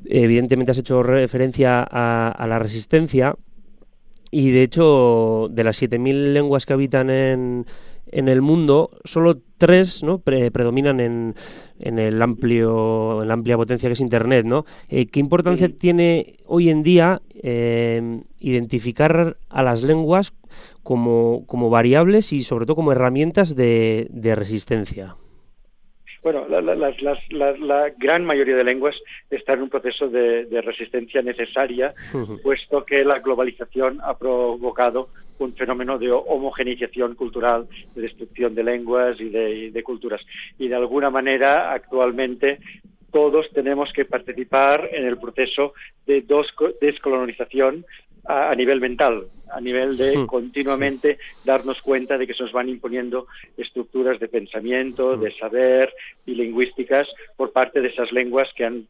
evidentemente 0.07 0.73
has 0.73 0.79
hecho 0.79 1.03
referencia 1.03 1.87
a, 1.88 2.31
a 2.31 2.46
la 2.46 2.59
resistencia, 2.59 3.35
Y 4.31 4.53
de 4.53 4.62
hecho, 4.62 5.49
de 5.51 5.64
las 5.64 5.83
7.000 5.83 6.33
lenguas 6.33 6.64
que 6.64 6.73
habitan 6.73 7.11
en, 7.11 7.66
en 8.12 8.29
el 8.29 8.42
mundo, 8.42 8.90
solo 9.05 9.38
tres 9.59 10.03
¿no? 10.03 10.18
predominan 10.18 11.01
en, 11.01 11.35
en, 11.79 11.99
el 11.99 12.20
amplio, 12.23 13.23
en 13.23 13.29
la 13.29 13.35
amplia 13.35 13.57
potencia 13.57 13.88
que 13.88 13.94
es 13.94 14.01
Internet. 14.01 14.46
¿no? 14.46 14.64
Eh, 14.88 15.07
¿Qué 15.07 15.20
importancia 15.20 15.68
tiene 15.68 16.37
hoy 16.46 16.70
en 16.70 16.83
día 16.83 17.23
eh, 17.35 18.23
identificar 18.38 19.37
a 19.49 19.62
las 19.62 19.83
lenguas 19.83 20.33
como, 20.83 21.44
como 21.46 21.70
variables 21.70 22.33
y 22.33 22.42
sobre 22.42 22.66
todo 22.66 22.77
como 22.77 22.92
herramientas 22.92 23.55
de, 23.55 24.09
de 24.11 24.35
resistencia? 24.35 25.16
Bueno, 26.22 26.46
la, 26.48 27.90
gran 27.96 28.24
mayoría 28.26 28.56
de 28.56 28.64
lenguas 28.64 28.94
están 29.30 29.59
en 29.59 29.62
un 29.64 29.70
proceso 29.70 30.09
de, 30.09 30.46
resistencia 30.62 31.22
necesaria, 31.22 31.94
puesto 32.42 32.85
que 32.85 33.04
la 33.04 33.20
globalización 33.20 34.00
ha 34.02 34.18
provocado 34.18 35.09
un 35.38 35.54
fenómeno 35.54 35.98
de 35.98 36.11
homogeneización 36.12 37.14
cultural, 37.14 37.66
de 37.94 38.02
destrucción 38.02 38.54
de 38.54 38.64
lenguas 38.64 39.18
y 39.18 39.30
de 39.30 39.83
culturas. 39.83 40.20
Y 40.59 40.68
de 40.68 40.74
alguna 40.74 41.09
manera, 41.09 41.72
actualmente, 41.72 42.59
todos 43.11 43.50
tenemos 43.50 43.92
que 43.92 44.04
participar 44.04 44.88
en 44.92 45.06
el 45.06 45.18
proceso 45.18 45.74
de 46.06 46.24
descolonización 46.80 47.85
a, 48.24 48.54
nivel 48.54 48.80
mental, 48.80 49.26
a 49.50 49.61
nivel 49.61 49.96
de 49.96 50.16
hmm, 50.16 50.26
continuamente 50.26 51.18
darnos 51.44 51.80
cuenta 51.83 52.18
de 52.18 52.26
que 52.26 52.35
se 52.35 52.42
nos 52.42 52.52
van 52.52 52.68
imponiendo 52.68 53.26
estructuras 53.56 54.20
de 54.20 54.28
pensamiento, 54.28 55.16
hmm. 55.16 55.20
de 55.20 55.37
saber 55.37 55.94
y 56.26 56.35
lingüísticas 56.35 57.09
por 57.37 57.52
parte 57.52 57.80
de 57.80 57.88
esas 57.88 58.12
lenguas 58.12 58.48
que 58.54 58.64
han 58.64 58.87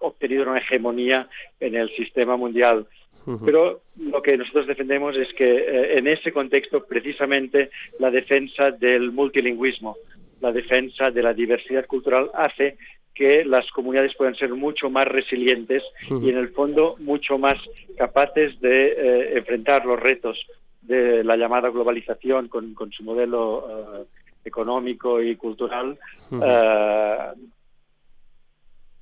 obtenido 0.00 0.44
una 0.44 0.58
hegemonía 0.58 1.28
en 1.60 1.74
el 1.74 1.90
sistema 1.90 2.36
mundial. 2.36 2.86
Hmm. 3.26 3.44
Pero 3.44 3.82
lo 3.96 4.22
que 4.22 4.38
nosotros 4.38 4.66
defendemos 4.66 5.16
es 5.16 5.32
que 5.34 5.56
eh, 5.56 5.98
en 5.98 6.06
ese 6.06 6.32
contexto 6.32 6.84
precisamente 6.84 7.70
la 7.98 8.10
defensa 8.10 8.70
del 8.70 9.12
multilingüismo, 9.12 9.96
la 10.40 10.52
defensa 10.52 11.10
de 11.10 11.22
la 11.22 11.34
diversidad 11.34 11.86
cultural 11.86 12.30
hace 12.34 12.78
que 13.18 13.44
las 13.44 13.68
comunidades 13.72 14.14
puedan 14.14 14.36
ser 14.36 14.54
mucho 14.54 14.90
más 14.90 15.08
resilientes 15.08 15.82
y 16.08 16.30
en 16.30 16.38
el 16.38 16.50
fondo 16.50 16.94
mucho 17.00 17.36
más 17.36 17.58
capaces 17.96 18.60
de 18.60 18.92
eh, 18.92 19.38
enfrentar 19.38 19.84
los 19.84 19.98
retos 19.98 20.46
de 20.82 21.24
la 21.24 21.36
llamada 21.36 21.68
globalización 21.68 22.46
con, 22.46 22.76
su 22.92 23.02
modelo 23.02 23.66
eh, 23.68 24.04
económico 24.44 25.20
y 25.20 25.34
cultural 25.34 25.98
eh, 26.30 27.16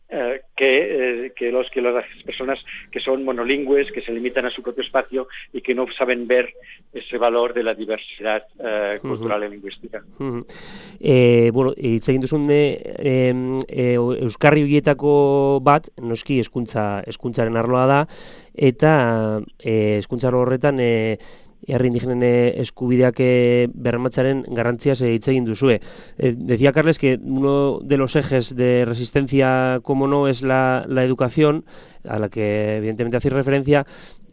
que, 0.09 1.27
eh, 1.27 1.33
que, 1.35 1.51
los, 1.51 1.69
que 1.71 1.81
las 1.81 2.05
personas 2.25 2.59
que 2.91 3.01
son 3.01 3.25
monolingües, 3.25 3.91
que 3.91 4.03
se 4.03 4.13
limitan 4.13 4.47
a 4.47 4.51
su 4.51 4.63
propio 4.63 4.83
espacio 4.83 5.29
y 5.53 5.61
que 5.61 5.75
no 5.75 5.87
saben 5.97 6.27
ver 6.27 6.53
ese 6.93 7.19
valor 7.19 7.55
de 7.55 7.63
la 7.63 7.75
diversidad 7.75 8.45
eh, 8.59 8.99
cultural 9.01 9.45
y 9.45 9.49
lingüística. 9.51 10.03
eh, 11.01 11.51
bueno, 11.53 11.73
hitz 11.77 12.09
egin 12.09 12.23
duzun 12.23 12.47
eh, 12.51 12.81
eh, 13.69 13.95
Euskarri 13.97 14.63
horietako 14.63 15.61
bat, 15.63 15.91
noski 16.01 16.41
eskuntza, 16.41 17.03
eskuntzaren 17.07 17.57
arloa 17.57 17.87
da, 17.87 18.01
eta 18.55 19.43
eh, 19.59 19.99
eskuntza 19.99 20.31
horretan 20.31 20.81
eh, 20.81 21.19
herri 21.67 21.89
indigenen 21.89 22.23
eskubideak 22.23 23.21
eh, 23.21 23.69
bermatzaren 23.73 24.45
garrantzia 24.49 24.95
se 24.95 25.13
hitz 25.15 25.29
egin 25.29 25.45
duzue. 25.45 25.81
Eh, 26.19 26.35
decía 26.37 26.73
Carles 26.73 26.99
que 26.99 27.19
uno 27.23 27.81
de 27.83 27.97
los 27.97 28.17
ejes 28.17 28.55
de 28.55 28.85
resistencia, 28.85 29.81
como 29.83 30.07
no, 30.07 30.29
es 30.29 30.43
la, 30.43 30.85
la 30.89 31.05
educación, 31.05 31.65
a 32.09 32.19
la 32.19 32.29
que 32.29 32.77
evidentemente 32.77 33.17
hacéis 33.17 33.35
referencia, 33.35 33.87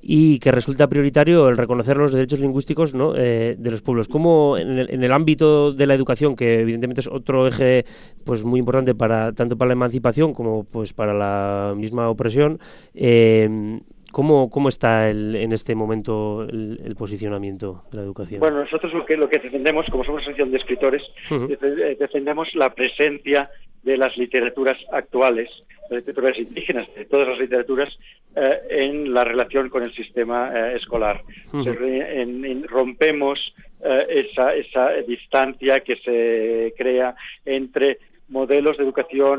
y 0.06 0.40
que 0.40 0.52
resulta 0.52 0.88
prioritario 0.88 1.48
el 1.48 1.56
reconocer 1.56 1.96
los 1.96 2.12
derechos 2.12 2.42
lingüísticos 2.42 2.94
¿no? 2.94 3.16
eh, 3.16 3.56
de 3.58 3.72
los 3.72 3.82
pueblos. 3.82 4.10
¿Cómo 4.10 4.58
en 4.58 4.78
el, 4.78 4.92
en 4.92 5.02
el, 5.02 5.14
ámbito 5.14 5.72
de 5.72 5.88
la 5.88 5.94
educación, 5.94 6.36
que 6.36 6.60
evidentemente 6.60 7.00
es 7.00 7.08
otro 7.08 7.48
eje 7.48 7.86
pues 8.26 8.44
muy 8.44 8.60
importante 8.60 8.94
para 8.94 9.32
tanto 9.32 9.58
para 9.58 9.70
la 9.70 9.74
emancipación 9.74 10.34
como 10.34 10.66
pues 10.66 10.92
para 10.92 11.14
la 11.14 11.74
misma 11.78 12.10
opresión, 12.10 12.60
eh, 12.94 13.80
¿Cómo, 14.14 14.52
cómo 14.52 14.70
está 14.70 15.10
el, 15.10 15.36
en 15.36 15.52
este 15.54 15.74
momento 15.74 16.44
el, 16.44 16.80
el, 16.86 16.96
posicionamiento 16.96 17.84
de 17.92 17.98
la 17.98 18.04
educación? 18.04 18.40
Bueno, 18.42 18.60
nosotros 18.60 18.94
lo 18.94 19.04
que, 19.08 19.18
lo 19.18 19.28
que 19.28 19.40
defendemos, 19.40 19.88
como 19.90 20.04
somos 20.04 20.22
asociación 20.22 20.52
de 20.52 20.58
escritores, 20.60 21.02
uh 21.32 21.34
-huh. 21.34 21.98
defendemos 21.98 22.54
la 22.54 22.76
presencia 22.76 23.50
de 23.82 23.98
las 23.98 24.16
literaturas 24.16 24.78
actuales, 24.92 25.50
las 25.90 25.98
literaturas 26.06 26.38
indígenas, 26.38 26.88
de 26.96 27.06
todas 27.06 27.28
las 27.28 27.40
literaturas, 27.40 27.90
eh, 28.36 28.60
en 28.70 29.16
la 29.16 29.24
relación 29.24 29.70
con 29.70 29.82
el 29.82 29.94
sistema 29.96 30.52
eh, 30.54 30.76
escolar. 30.76 31.24
Uh 31.52 31.64
-huh. 31.64 32.22
en, 32.22 32.46
en, 32.46 32.68
rompemos 32.68 33.56
eh, 33.84 34.28
esa, 34.30 34.54
esa 34.54 34.92
distancia 35.08 35.80
que 35.80 35.96
se 36.06 36.74
crea 36.78 37.16
entre 37.46 37.98
modelos 38.30 38.78
de 38.78 38.84
educación 38.84 39.38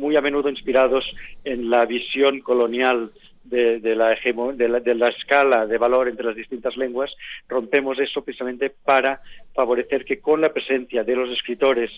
muy 0.00 0.16
a 0.16 0.20
menudo 0.20 0.48
inspirados 0.48 1.04
en 1.44 1.70
la 1.70 1.86
visión 1.86 2.40
colonial 2.40 3.12
de, 3.44 3.94
la 3.94 5.08
escala 5.08 5.66
de 5.66 5.78
valor 5.78 6.08
entre 6.08 6.26
las 6.26 6.36
distintas 6.36 6.76
lenguas, 6.76 7.14
rompemos 7.48 7.98
eso 7.98 8.22
precisamente 8.22 8.70
para 8.70 9.20
favorecer 9.54 10.04
que 10.04 10.20
con 10.20 10.40
la 10.40 10.52
presencia 10.52 11.04
de 11.04 11.16
los 11.16 11.30
escritores 11.30 11.90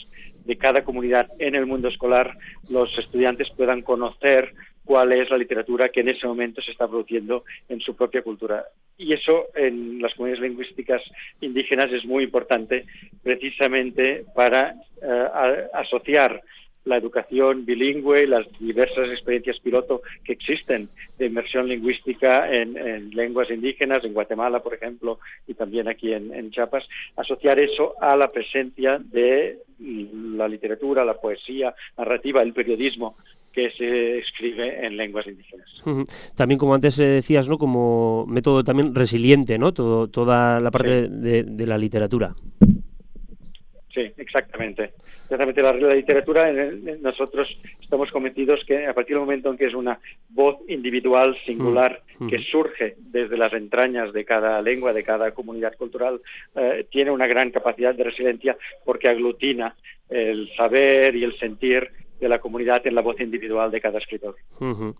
de 0.45 0.57
cada 0.57 0.85
comunidad 0.85 1.29
en 1.39 1.55
el 1.55 1.67
mundo 1.67 1.89
escolar, 1.89 2.37
los 2.69 2.97
estudiantes 2.99 3.51
puedan 3.51 3.83
conocer 3.83 4.55
cuál 4.85 5.13
es 5.13 5.31
la 5.31 5.39
literatura 5.39 5.91
que 5.91 6.01
en 6.01 6.09
ese 6.09 6.27
momento 6.27 6.61
se 6.61 6.73
está 6.73 6.89
produciendo 6.89 7.45
en 7.69 7.81
su 7.81 7.95
propia 7.95 8.23
cultura. 8.23 8.65
Y 8.99 9.13
eso 9.13 9.47
en 9.55 10.01
las 10.01 10.15
comunidades 10.15 10.43
lingüísticas 10.49 11.03
indígenas 11.41 11.93
es 11.93 12.05
muy 12.05 12.25
importante 12.25 12.87
precisamente 13.23 14.25
para 14.35 14.75
uh, 15.03 15.77
asociar 15.77 16.43
la 16.85 16.97
educación 16.97 17.65
bilingüe, 17.65 18.27
las 18.27 18.47
diversas 18.59 19.09
experiencias 19.11 19.61
piloto 19.61 20.03
que 20.25 20.33
existen 20.33 20.89
de 21.19 21.27
inmersión 21.27 21.69
lingüística 21.69 22.53
en, 22.53 22.77
en 22.77 23.11
lenguas 23.11 23.51
indígenas, 23.51 24.05
en 24.05 24.13
Guatemala, 24.13 24.63
por 24.63 24.75
ejemplo, 24.75 25.19
y 25.47 25.55
también 25.55 25.89
aquí 25.89 26.13
en, 26.13 26.35
en, 26.35 26.51
Chiapas, 26.51 26.89
asociar 27.17 27.59
eso 27.59 27.95
a 28.01 28.17
la 28.17 28.31
presencia 28.31 28.99
de 28.99 29.59
la 29.79 30.49
literatura, 30.49 31.05
la 31.05 31.21
poesía 31.21 31.75
narrativa, 31.97 32.43
el 32.43 32.53
periodismo 32.53 33.17
que 33.53 33.71
se 33.73 34.19
escribe 34.19 34.85
en 34.85 34.97
lenguas 34.97 35.27
indígenas. 35.27 35.69
También, 36.35 36.59
como 36.59 36.75
antes 36.75 36.97
decías, 36.97 37.49
¿no? 37.49 37.59
como 37.59 38.25
método 38.27 38.65
también 38.65 38.95
resiliente, 38.95 39.59
¿no? 39.59 39.73
Todo, 39.73 40.09
toda 40.09 40.59
la 40.59 40.71
parte 40.71 41.05
sí. 41.05 41.09
de, 41.11 41.43
de 41.45 41.67
la 41.67 41.77
literatura. 41.77 42.35
Sí, 43.93 44.11
exactamente. 44.17 44.93
Exactamente, 45.25 45.63
la, 45.63 45.95
literatura, 45.95 46.51
en 46.51 46.59
el, 46.59 47.03
nosotros 47.03 47.49
estamos 47.81 48.11
convencidos 48.11 48.65
que 48.67 48.87
a 48.87 48.93
partir 48.93 49.17
del 49.17 49.25
momento 49.25 49.51
en 49.51 49.57
que 49.57 49.65
es 49.67 49.73
una 49.75 49.99
voz 50.29 50.59
individual, 50.69 51.37
singular, 51.47 52.03
mm. 52.19 52.29
que 52.29 52.39
surge 52.41 52.97
desde 52.99 53.39
las 53.39 53.53
entrañas 53.55 54.13
de 54.13 54.27
cada 54.27 54.61
lengua, 54.61 54.93
de 54.93 55.05
cada 55.05 55.31
comunidad 55.31 55.75
cultural, 55.77 56.21
eh, 56.55 56.87
tiene 56.91 57.11
una 57.11 57.27
gran 57.27 57.51
capacidad 57.51 57.95
de 57.95 58.05
resiliencia 58.05 58.59
porque 58.85 59.09
aglutina 59.09 59.75
el 60.11 60.51
saber 60.55 61.17
y 61.17 61.25
el 61.25 61.39
sentir 61.39 61.91
de 62.23 62.29
la 62.29 62.39
comunidad 62.39 62.87
en 62.87 62.95
la 62.95 63.03
voz 63.03 63.21
individual 63.21 63.71
de 63.71 63.81
cada 63.81 63.99
escritor. 63.99 64.37
Uh 64.61 64.67
-huh. 64.67 64.95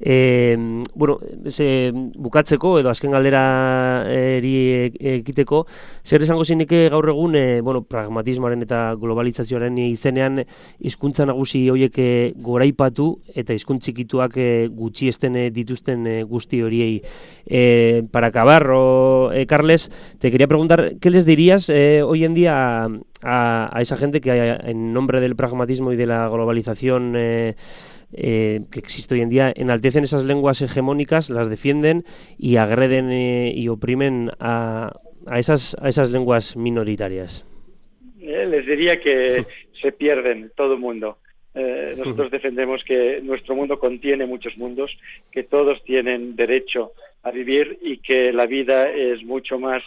eh, 0.00 0.56
bueno, 0.94 1.18
ze, 1.48 1.90
bukatzeko 1.94 2.78
edo 2.78 2.90
azken 2.90 3.10
galdera 3.10 4.04
eri 4.08 4.92
ekiteko, 5.00 5.66
zer 6.04 6.22
esango 6.22 6.44
zineke 6.44 6.88
gaur 6.92 7.08
egun 7.08 7.34
e, 7.34 7.60
bueno, 7.60 7.82
pragmatismoaren 7.82 8.62
eta 8.62 8.94
globalizazioaren 9.00 9.78
izenean 9.78 10.44
hizkuntza 10.78 11.26
nagusi 11.26 11.70
horiek 11.70 11.96
goraipatu 12.36 13.08
eta 13.34 13.56
hizkuntzikituak 13.56 14.36
e, 14.36 14.68
gutxi 14.68 15.08
esten 15.08 15.40
dituzten 15.52 16.06
e, 16.06 16.22
guzti 16.22 16.62
horiei. 16.62 17.00
E, 17.46 18.04
para 18.12 18.28
acabar, 18.28 18.68
o, 18.70 19.32
e, 19.32 19.46
Carles, 19.46 19.90
te 20.18 20.30
quería 20.30 20.46
preguntar, 20.46 20.98
¿qué 21.00 21.10
les 21.10 21.24
dirías 21.24 21.70
eh, 21.70 22.02
hoy 22.02 22.24
en 22.24 22.34
día 22.34 22.86
a, 23.22 23.70
a 23.72 23.80
esa 23.80 23.96
gente 23.96 24.20
que 24.20 24.30
en 24.30 24.92
nombre 24.92 25.20
del 25.20 25.34
pragmatismo 25.34 25.92
y 25.92 25.96
de 25.96 26.06
la 26.06 26.28
globalización 26.28 26.57
eh, 27.16 27.54
eh, 28.12 28.60
que 28.70 28.78
existe 28.78 29.14
hoy 29.14 29.20
en 29.20 29.28
día 29.28 29.52
enaltecen 29.54 30.04
esas 30.04 30.24
lenguas 30.24 30.62
hegemónicas, 30.62 31.30
las 31.30 31.48
defienden 31.48 32.04
y 32.38 32.56
agreden 32.56 33.10
eh, 33.10 33.52
y 33.54 33.68
oprimen 33.68 34.30
a, 34.40 34.92
a, 35.26 35.38
esas, 35.38 35.76
a 35.80 35.88
esas 35.88 36.10
lenguas 36.10 36.56
minoritarias? 36.56 37.44
Les 38.18 38.66
diría 38.66 39.00
que 39.00 39.46
se 39.80 39.92
pierden 39.92 40.52
todo 40.56 40.74
el 40.74 40.80
mundo. 40.80 41.18
Nosotros 41.96 42.30
defendemos 42.30 42.84
que 42.84 43.20
nuestro 43.20 43.56
mundo 43.56 43.80
contiene 43.80 44.26
muchos 44.26 44.56
mundos, 44.56 44.96
que 45.32 45.42
todos 45.42 45.82
tienen 45.82 46.36
derecho 46.36 46.92
a 47.24 47.32
vivir 47.32 47.80
y 47.82 47.96
que 47.96 48.32
la 48.32 48.46
vida 48.46 48.88
es 48.92 49.24
mucho 49.24 49.58
más 49.58 49.82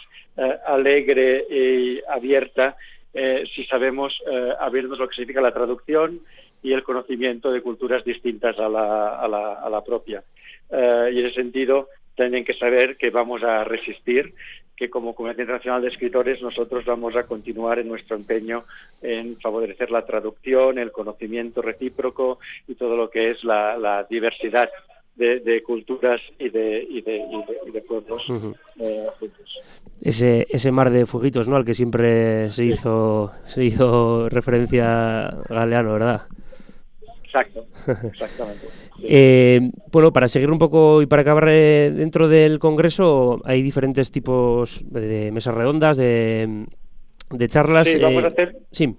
alegre 0.66 1.46
y 1.50 2.00
abierta 2.06 2.76
eh, 3.14 3.44
si 3.54 3.64
sabemos 3.64 4.22
eh, 4.30 4.52
abrirnos 4.58 4.98
lo 4.98 5.06
que 5.06 5.14
significa 5.14 5.42
la 5.42 5.52
traducción 5.52 6.20
y 6.62 6.72
el 6.72 6.82
conocimiento 6.82 7.50
de 7.50 7.60
culturas 7.60 8.04
distintas 8.04 8.58
a 8.58 8.68
la, 8.68 9.18
a 9.18 9.28
la, 9.28 9.54
a 9.54 9.68
la 9.68 9.82
propia. 9.82 10.22
Eh, 10.70 11.10
y 11.12 11.18
en 11.20 11.26
ese 11.26 11.34
sentido, 11.34 11.88
tienen 12.14 12.44
que 12.44 12.54
saber 12.54 12.96
que 12.96 13.10
vamos 13.10 13.42
a 13.42 13.64
resistir, 13.64 14.34
que 14.76 14.88
como 14.90 15.14
Comunidad 15.14 15.40
Internacional 15.40 15.82
de 15.82 15.88
Escritores 15.88 16.40
nosotros 16.42 16.84
vamos 16.84 17.14
a 17.16 17.24
continuar 17.24 17.78
en 17.78 17.88
nuestro 17.88 18.16
empeño 18.16 18.64
en 19.00 19.38
favorecer 19.40 19.90
la 19.90 20.04
traducción, 20.04 20.78
el 20.78 20.92
conocimiento 20.92 21.62
recíproco 21.62 22.38
y 22.66 22.74
todo 22.74 22.96
lo 22.96 23.10
que 23.10 23.30
es 23.30 23.44
la, 23.44 23.76
la 23.76 24.04
diversidad 24.08 24.70
de, 25.14 25.40
de, 25.40 25.62
culturas 25.62 26.20
y 26.38 26.48
de, 26.48 26.86
y 26.88 27.02
de, 27.02 27.16
y 27.16 27.44
de, 27.46 27.58
y 27.66 27.70
de 27.70 27.80
pueblos 27.82 28.28
uh 28.30 28.32
-huh. 28.32 28.56
eh. 28.80 29.06
Ese, 30.02 30.46
ese 30.50 30.72
mar 30.72 30.90
de 30.90 31.06
fueguitos, 31.06 31.48
¿no? 31.48 31.56
Al 31.56 31.64
que 31.64 31.74
siempre 31.74 32.50
se 32.50 32.64
hizo, 32.64 33.30
se 33.46 33.62
hizo 33.64 34.28
referencia 34.30 35.30
Galeano, 35.48 35.92
¿verdad? 35.92 36.22
Exacto, 37.32 37.66
exactamente. 38.06 38.66
Sí. 38.66 38.78
Eh, 39.04 39.70
bueno, 39.90 40.12
para 40.12 40.28
seguir 40.28 40.50
un 40.50 40.58
poco 40.58 41.02
y 41.02 41.06
para 41.06 41.22
acabar 41.22 41.48
eh, 41.48 41.90
dentro 41.92 42.28
del 42.28 42.58
Congreso, 42.58 43.40
hay 43.44 43.62
diferentes 43.62 44.12
tipos 44.12 44.80
de 44.84 45.32
mesas 45.32 45.54
redondas, 45.54 45.96
de, 45.96 46.66
de 47.30 47.48
charlas. 47.48 47.88
Sí, 47.88 47.98
vamos 47.98 48.22
eh, 48.22 48.26
a 48.26 48.28
hacer. 48.28 48.56
Sí 48.70 48.94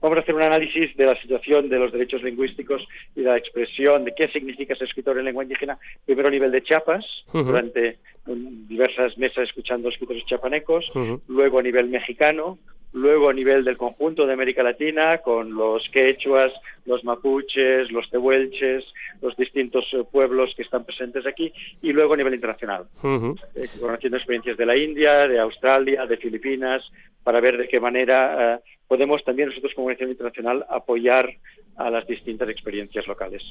vamos 0.00 0.18
a 0.18 0.20
hacer 0.22 0.34
un 0.34 0.42
análisis 0.42 0.96
de 0.96 1.06
la 1.06 1.20
situación 1.20 1.68
de 1.68 1.78
los 1.78 1.92
derechos 1.92 2.22
lingüísticos 2.22 2.86
y 3.14 3.20
de 3.20 3.26
la 3.26 3.36
expresión 3.36 4.04
de 4.04 4.14
qué 4.14 4.28
significa 4.28 4.74
ser 4.74 4.88
escritor 4.88 5.18
en 5.18 5.26
lengua 5.26 5.42
indígena, 5.42 5.78
primero 6.06 6.28
a 6.28 6.30
nivel 6.30 6.50
de 6.50 6.62
Chiapas, 6.62 7.04
uh 7.32 7.38
-huh. 7.38 7.44
durante 7.44 7.98
diversas 8.26 9.18
mesas 9.18 9.44
escuchando 9.44 9.88
escritores 9.88 10.24
chiapanecos, 10.24 10.90
uh 10.94 10.98
-huh. 10.98 11.20
luego 11.28 11.58
a 11.58 11.62
nivel 11.62 11.88
mexicano, 11.88 12.58
luego 12.92 13.28
a 13.28 13.32
nivel 13.32 13.64
del 13.64 13.76
conjunto 13.76 14.26
de 14.26 14.32
América 14.32 14.62
Latina, 14.62 15.18
con 15.18 15.54
los 15.54 15.88
quechuas, 15.90 16.52
los 16.86 17.04
mapuches, 17.04 17.90
los 17.90 18.08
tehuelches, 18.10 18.84
los 19.20 19.36
distintos 19.36 19.86
eh, 19.92 20.04
pueblos 20.10 20.54
que 20.56 20.62
están 20.62 20.84
presentes 20.84 21.26
aquí, 21.26 21.52
y 21.82 21.92
luego 21.92 22.14
a 22.14 22.16
nivel 22.16 22.34
internacional, 22.34 22.86
eh, 23.02 23.66
conociendo 23.78 24.16
experiencias 24.16 24.56
de 24.56 24.66
la 24.66 24.76
India, 24.76 25.28
de 25.28 25.38
Australia, 25.38 26.06
de 26.06 26.16
Filipinas, 26.16 26.90
para 27.22 27.40
ver 27.40 27.58
de 27.58 27.68
qué 27.68 27.80
manera 27.80 28.54
eh, 28.54 28.60
podemos 28.88 29.22
también 29.24 29.48
nosotros 29.48 29.72
como 29.74 29.86
organización 29.86 30.10
internacional 30.10 30.66
apoyar 30.68 31.30
a 31.76 31.90
las 31.90 32.06
distintas 32.06 32.48
experiencias 32.48 33.06
locales. 33.06 33.42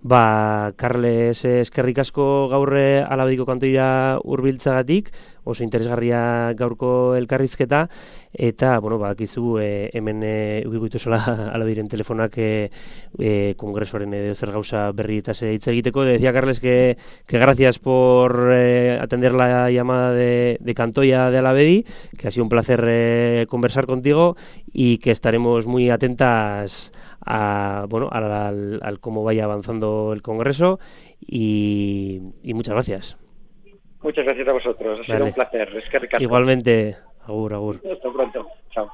Ba, 0.00 0.72
Carles 0.76 1.44
eskerrik 1.44 2.02
asko 2.02 2.48
gaurre 2.52 3.00
alabediko 3.00 3.46
kantoira 3.48 4.18
urbiltzagatik, 4.22 5.08
oso 5.44 5.64
interesgarria 5.64 6.52
gaurko 6.56 7.14
elkarrizketa, 7.16 7.88
eta, 8.32 8.78
bueno, 8.80 8.98
ba, 8.98 9.14
e, 9.14 9.90
hemen 9.92 10.22
e, 10.24 10.64
ukikutu 10.66 10.98
zola 10.98 11.50
alabiren 11.54 11.88
telefonak 11.88 12.36
e, 12.38 12.70
e, 13.18 13.54
kongresuaren 13.56 14.12
edo 14.14 14.34
zer 14.34 14.50
gauza 14.50 14.90
berri 14.92 15.18
eta 15.18 15.32
hitz 15.32 15.68
egiteko. 15.68 16.04
Decía 16.04 16.32
Carles 16.32 16.60
que, 16.60 16.96
que 17.26 17.38
gracias 17.38 17.78
por 17.78 18.50
eh, 18.52 18.98
atender 19.00 19.32
la 19.32 19.70
llamada 19.70 20.12
de, 20.12 20.58
de 20.60 20.74
Cantoya 20.74 21.30
de 21.30 21.38
Alavedi, 21.38 21.84
que 22.18 22.28
ha 22.28 22.30
sido 22.30 22.44
un 22.44 22.48
placer 22.48 22.84
eh, 22.86 23.46
conversar 23.48 23.86
contigo 23.86 24.36
y 24.72 24.98
que 24.98 25.10
estaremos 25.10 25.66
muy 25.66 25.90
atentas 25.90 26.92
a, 27.24 27.86
bueno, 27.88 28.08
al, 28.10 28.80
al, 28.82 29.00
cómo 29.00 29.24
vaya 29.24 29.44
avanzando 29.44 30.12
el 30.12 30.22
Congreso 30.22 30.78
y, 31.20 32.20
y, 32.42 32.54
muchas 32.54 32.74
gracias. 32.74 33.23
Muchas 34.04 34.26
gracias 34.26 34.46
a 34.46 34.52
vosotros, 34.52 35.00
ha 35.00 35.04
sido 35.04 35.24
un 35.24 35.32
placer. 35.32 35.74
Es 35.74 35.88
que 35.88 35.98
Ricardo. 35.98 36.22
Igualmente, 36.22 36.94
agur, 37.26 37.54
agur. 37.54 37.80
Hasta 37.90 38.12
pronto, 38.12 38.46
chao. 38.70 38.92